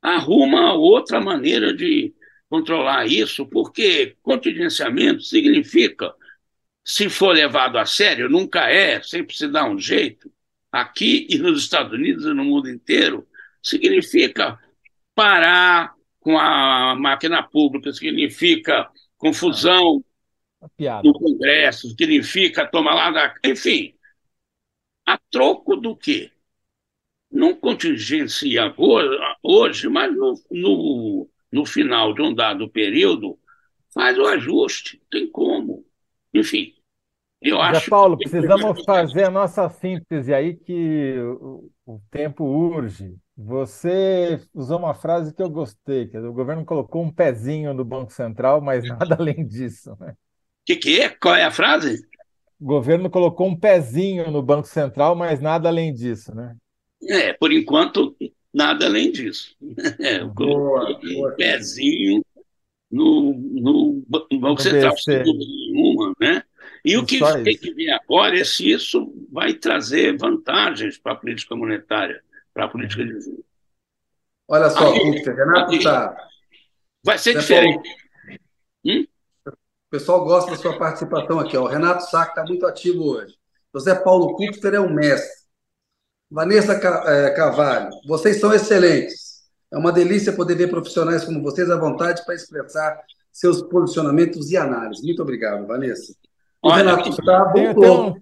[0.01, 2.13] arruma outra maneira de
[2.49, 6.13] controlar isso, porque contingenciamento significa,
[6.83, 10.31] se for levado a sério, nunca é, sempre se dá um jeito,
[10.71, 13.27] aqui e nos Estados Unidos e no mundo inteiro,
[13.61, 14.59] significa
[15.13, 20.03] parar com a máquina pública, significa confusão
[20.61, 23.35] ah, no Congresso, significa tomar lá da.
[23.45, 23.93] Enfim,
[25.05, 26.31] a troco do quê?
[27.31, 28.73] Não contingencia
[29.43, 33.37] hoje, mas no, no no final de um dado período,
[33.93, 35.85] faz o ajuste, tem como.
[36.33, 36.73] Enfim,
[37.41, 37.89] eu acho.
[37.89, 38.29] Paulo, que...
[38.29, 41.15] precisamos fazer a nossa síntese aí, que
[41.85, 43.15] o, tempo urge.
[43.35, 48.11] Você usou uma frase que eu gostei, que o governo colocou um pezinho no Banco
[48.11, 49.93] Central, mas nada além disso.
[49.93, 50.13] O né?
[50.65, 51.09] que, que é?
[51.09, 52.05] Qual é a frase?
[52.59, 56.55] o governo colocou um pezinho no Banco Central, mas nada além disso, né?
[57.07, 58.15] É, por enquanto,
[58.53, 59.55] nada além disso.
[59.99, 61.31] É, boa, um boa.
[61.31, 62.23] pezinho
[62.91, 66.43] no, no, no Banco Central, sem dúvida nenhuma, né?
[66.83, 71.15] E o que tem que ver agora é se isso vai trazer vantagens para a
[71.15, 72.23] política monetária,
[72.53, 73.43] para a política de juros.
[74.47, 76.27] Olha só, aí, Renato está.
[77.03, 77.87] Vai ser diferente.
[78.83, 79.05] Hum?
[79.45, 81.55] O pessoal gosta da sua participação aqui.
[81.57, 81.63] Ó.
[81.63, 83.35] O Renato Sac está muito ativo hoje.
[83.73, 85.38] José Paulo Kupfer é um mestre.
[86.31, 89.39] Vanessa é, Carvalho, vocês são excelentes.
[89.71, 92.99] É uma delícia poder ver profissionais como vocês à vontade para expressar
[93.31, 95.03] seus posicionamentos e análises.
[95.03, 96.13] Muito obrigado, Vanessa.
[96.61, 98.15] O Olha, Renato Sá tem, tem, um,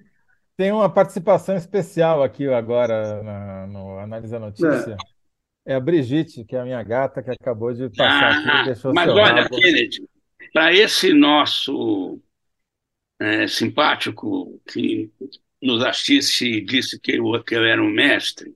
[0.56, 4.98] tem, uma participação especial aqui agora na, no Análise da Notícia.
[5.66, 5.74] É.
[5.74, 5.76] é.
[5.76, 8.66] a Brigitte, que é a minha gata, que acabou de passar ah, aqui.
[8.66, 9.56] Deixou mas olha, rabo.
[9.56, 10.08] Kennedy,
[10.54, 12.20] para esse nosso
[13.20, 15.10] é, simpático que
[15.62, 18.56] nos assiste e disse que eu, que eu era um mestre,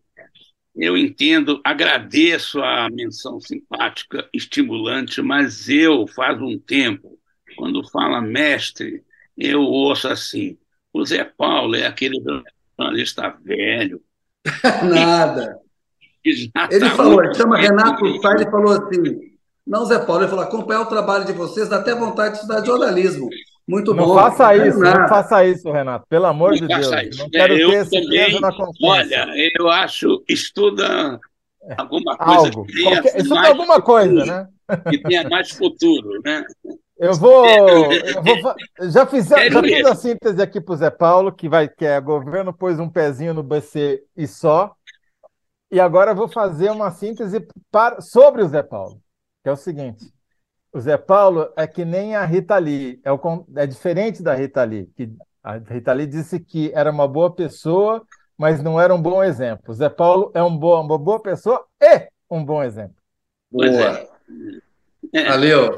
[0.76, 7.20] eu entendo, agradeço a menção simpática, estimulante, mas eu, faz um tempo,
[7.58, 9.04] quando fala mestre,
[9.38, 10.58] eu ouço assim:
[10.94, 12.22] o Zé Paulo é aquele
[12.78, 14.02] jornalista velho.
[14.84, 15.60] Nada.
[16.24, 19.32] Ele tá falou, ele chama Renato Sá, ele falou assim:
[19.66, 22.66] não, Zé Paulo, ele falou: acompanhar o trabalho de vocês dá até vontade de estudar
[22.66, 23.30] jornalismo.
[23.72, 24.16] Muito não bom.
[24.16, 26.92] Faça isso, não faça isso, Renato, pelo amor não de Deus.
[27.08, 27.20] Isso.
[27.20, 28.52] Não quero é, ter esse também, na
[28.84, 31.18] Olha, eu acho, estuda
[31.78, 32.48] alguma coisa.
[32.48, 32.66] Algo.
[32.66, 34.48] Que Qualquer, estuda alguma futuro, coisa, né?
[34.90, 36.44] Que tenha mais futuro, né?
[36.98, 38.56] Eu vou, eu vou
[38.92, 42.00] já fiz, já fiz a síntese aqui para o Zé Paulo, que vai que é
[42.02, 44.76] governo pôs um pezinho no BC e só.
[45.72, 49.02] E agora vou fazer uma síntese para, sobre o Zé Paulo,
[49.42, 50.12] que é o seguinte:
[50.74, 54.64] o Zé Paulo é que nem a Rita Lee, é, o, é diferente da Rita
[54.64, 55.10] Lee, que
[55.44, 58.06] a Rita Lee disse que era uma boa pessoa,
[58.38, 59.66] mas não era um bom exemplo.
[59.72, 62.96] O Zé Paulo é um boa, uma boa pessoa e um bom exemplo.
[63.52, 64.08] Boa.
[65.14, 65.26] É.
[65.26, 65.76] Valeu.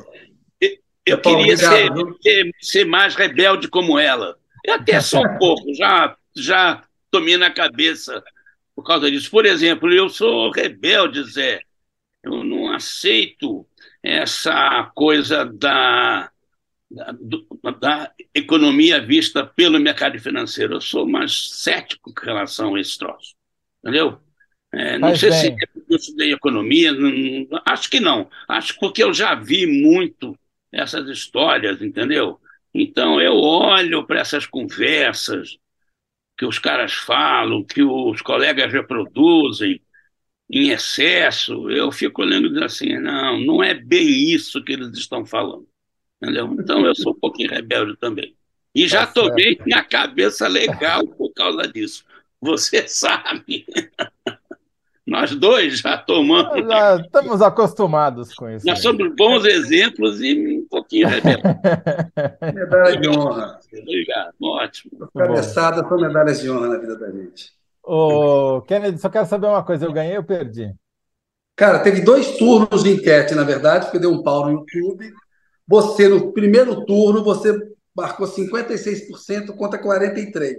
[1.05, 1.91] Eu queria ser,
[2.21, 4.37] ser, ser, mais rebelde como ela.
[4.65, 8.23] E até só um pouco, já, já tomei na cabeça
[8.75, 9.29] por causa disso.
[9.29, 11.61] Por exemplo, eu sou rebelde, Zé.
[12.23, 13.67] Eu não aceito
[14.03, 16.29] essa coisa da,
[16.91, 20.75] da, da economia vista pelo mercado financeiro.
[20.75, 23.33] Eu sou mais cético com relação a esse troço.
[23.81, 24.19] Entendeu?
[24.73, 25.39] É, não sei bem.
[25.39, 25.55] se
[25.89, 28.29] eu estudei economia, não, acho que não.
[28.47, 30.37] Acho porque eu já vi muito
[30.71, 32.39] essas histórias, entendeu?
[32.73, 35.57] Então eu olho para essas conversas
[36.35, 39.79] que os caras falam, que os colegas reproduzem
[40.49, 44.89] em excesso, eu fico olhando e digo assim, não, não é bem isso que eles
[44.97, 45.67] estão falando,
[46.21, 46.55] entendeu?
[46.59, 48.35] Então eu sou um pouquinho rebelde também.
[48.75, 52.03] E já tá tomei minha cabeça legal por causa disso.
[52.41, 53.65] Você sabe.
[55.05, 56.65] Nós dois já tomamos.
[56.67, 58.65] Já estamos acostumados com isso.
[58.65, 61.43] Nós somos bons exemplos e um pouquinho rebeldes.
[62.53, 63.59] Medalha de honra.
[63.81, 65.09] Obrigado, ótimo.
[65.13, 67.51] Cabeçadas são medalhas de honra na vida da gente.
[67.83, 70.73] Ô, Kennedy, só quero saber uma coisa: eu ganhei ou perdi?
[71.55, 75.11] Cara, teve dois turnos de enquete, na verdade, porque deu um pau no YouTube.
[75.67, 77.55] Você, no primeiro turno, você
[77.95, 80.57] marcou 56% contra 43%.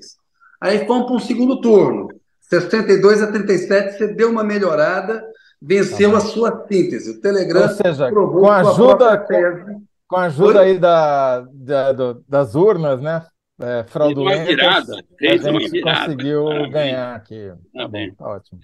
[0.60, 2.08] Aí fomos para um segundo turno.
[2.40, 5.24] 62 a 37, você deu uma melhorada,
[5.60, 7.10] venceu tá a sua síntese.
[7.10, 12.24] O Telegram Ou seja, com a ajuda, com, com, a ajuda aí da, da do,
[12.28, 13.26] das urnas, né?
[13.60, 17.52] É, fraudulentas, virada, a gente conseguiu ah, ganhar aqui.
[17.72, 18.60] Tá, tá bom, tá ótimo.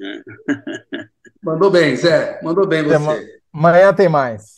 [0.00, 0.20] É.
[1.42, 2.40] Mandou bem, Zé.
[2.42, 3.40] Mandou bem você.
[3.52, 4.56] Amanhã tem mais.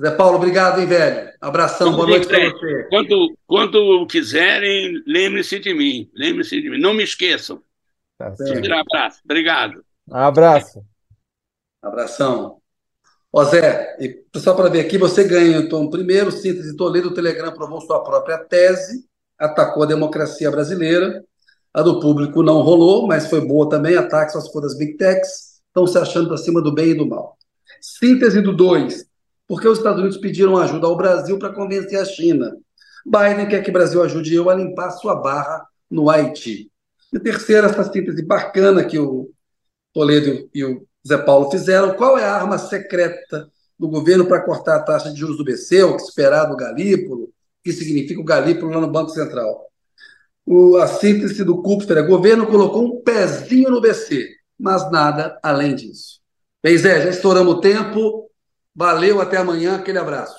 [0.00, 1.32] Zé Paulo, obrigado, hein, velho.
[1.40, 2.88] Abração, quando boa noite para você.
[2.90, 6.10] Quando, quando quiserem, lembre-se de mim.
[6.14, 6.78] Lembre-se de mim.
[6.78, 7.62] Não me esqueçam.
[8.18, 9.20] Tá um abraço.
[9.24, 9.84] Obrigado.
[10.08, 10.84] Um abraço.
[11.80, 12.63] Abração.
[13.36, 17.48] Ó, Zé, e só para ver aqui, você ganha, então, primeiro, síntese Toledo, o Telegram
[17.48, 19.06] aprovou sua própria tese,
[19.36, 21.20] atacou a democracia brasileira,
[21.72, 24.96] a do público não rolou, mas foi boa também, ataque só se for das big
[24.96, 27.36] techs, estão se achando para cima do bem e do mal.
[27.80, 29.04] Síntese do 2,
[29.48, 32.56] porque os Estados Unidos pediram ajuda ao Brasil para convencer a China.
[33.04, 36.70] Biden quer que o Brasil ajude eu a limpar sua barra no Haiti.
[37.12, 39.28] E terceira, essa síntese bacana que o
[39.92, 41.94] Toledo e o Zé Paulo fizeram.
[41.94, 43.48] Qual é a arma secreta
[43.78, 47.24] do governo para cortar a taxa de juros do BC, o que esperar do Galípolo,
[47.24, 47.32] o
[47.62, 49.68] que significa o Galípolo lá no Banco Central?
[50.46, 54.28] O, a síntese do Kupfer é: o governo colocou um pezinho no BC,
[54.58, 56.20] mas nada além disso.
[56.62, 58.30] Bem, Zé, já estouramos o tempo.
[58.74, 59.76] Valeu, até amanhã.
[59.76, 60.34] Aquele abraço.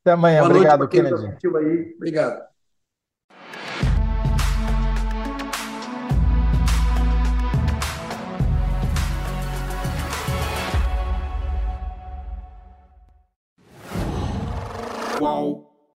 [0.00, 0.40] Até amanhã.
[0.40, 1.26] Boa Obrigado, noite, Kennedy.
[1.26, 1.94] Aí.
[1.96, 2.55] Obrigado.
[15.18, 15.65] Whoa.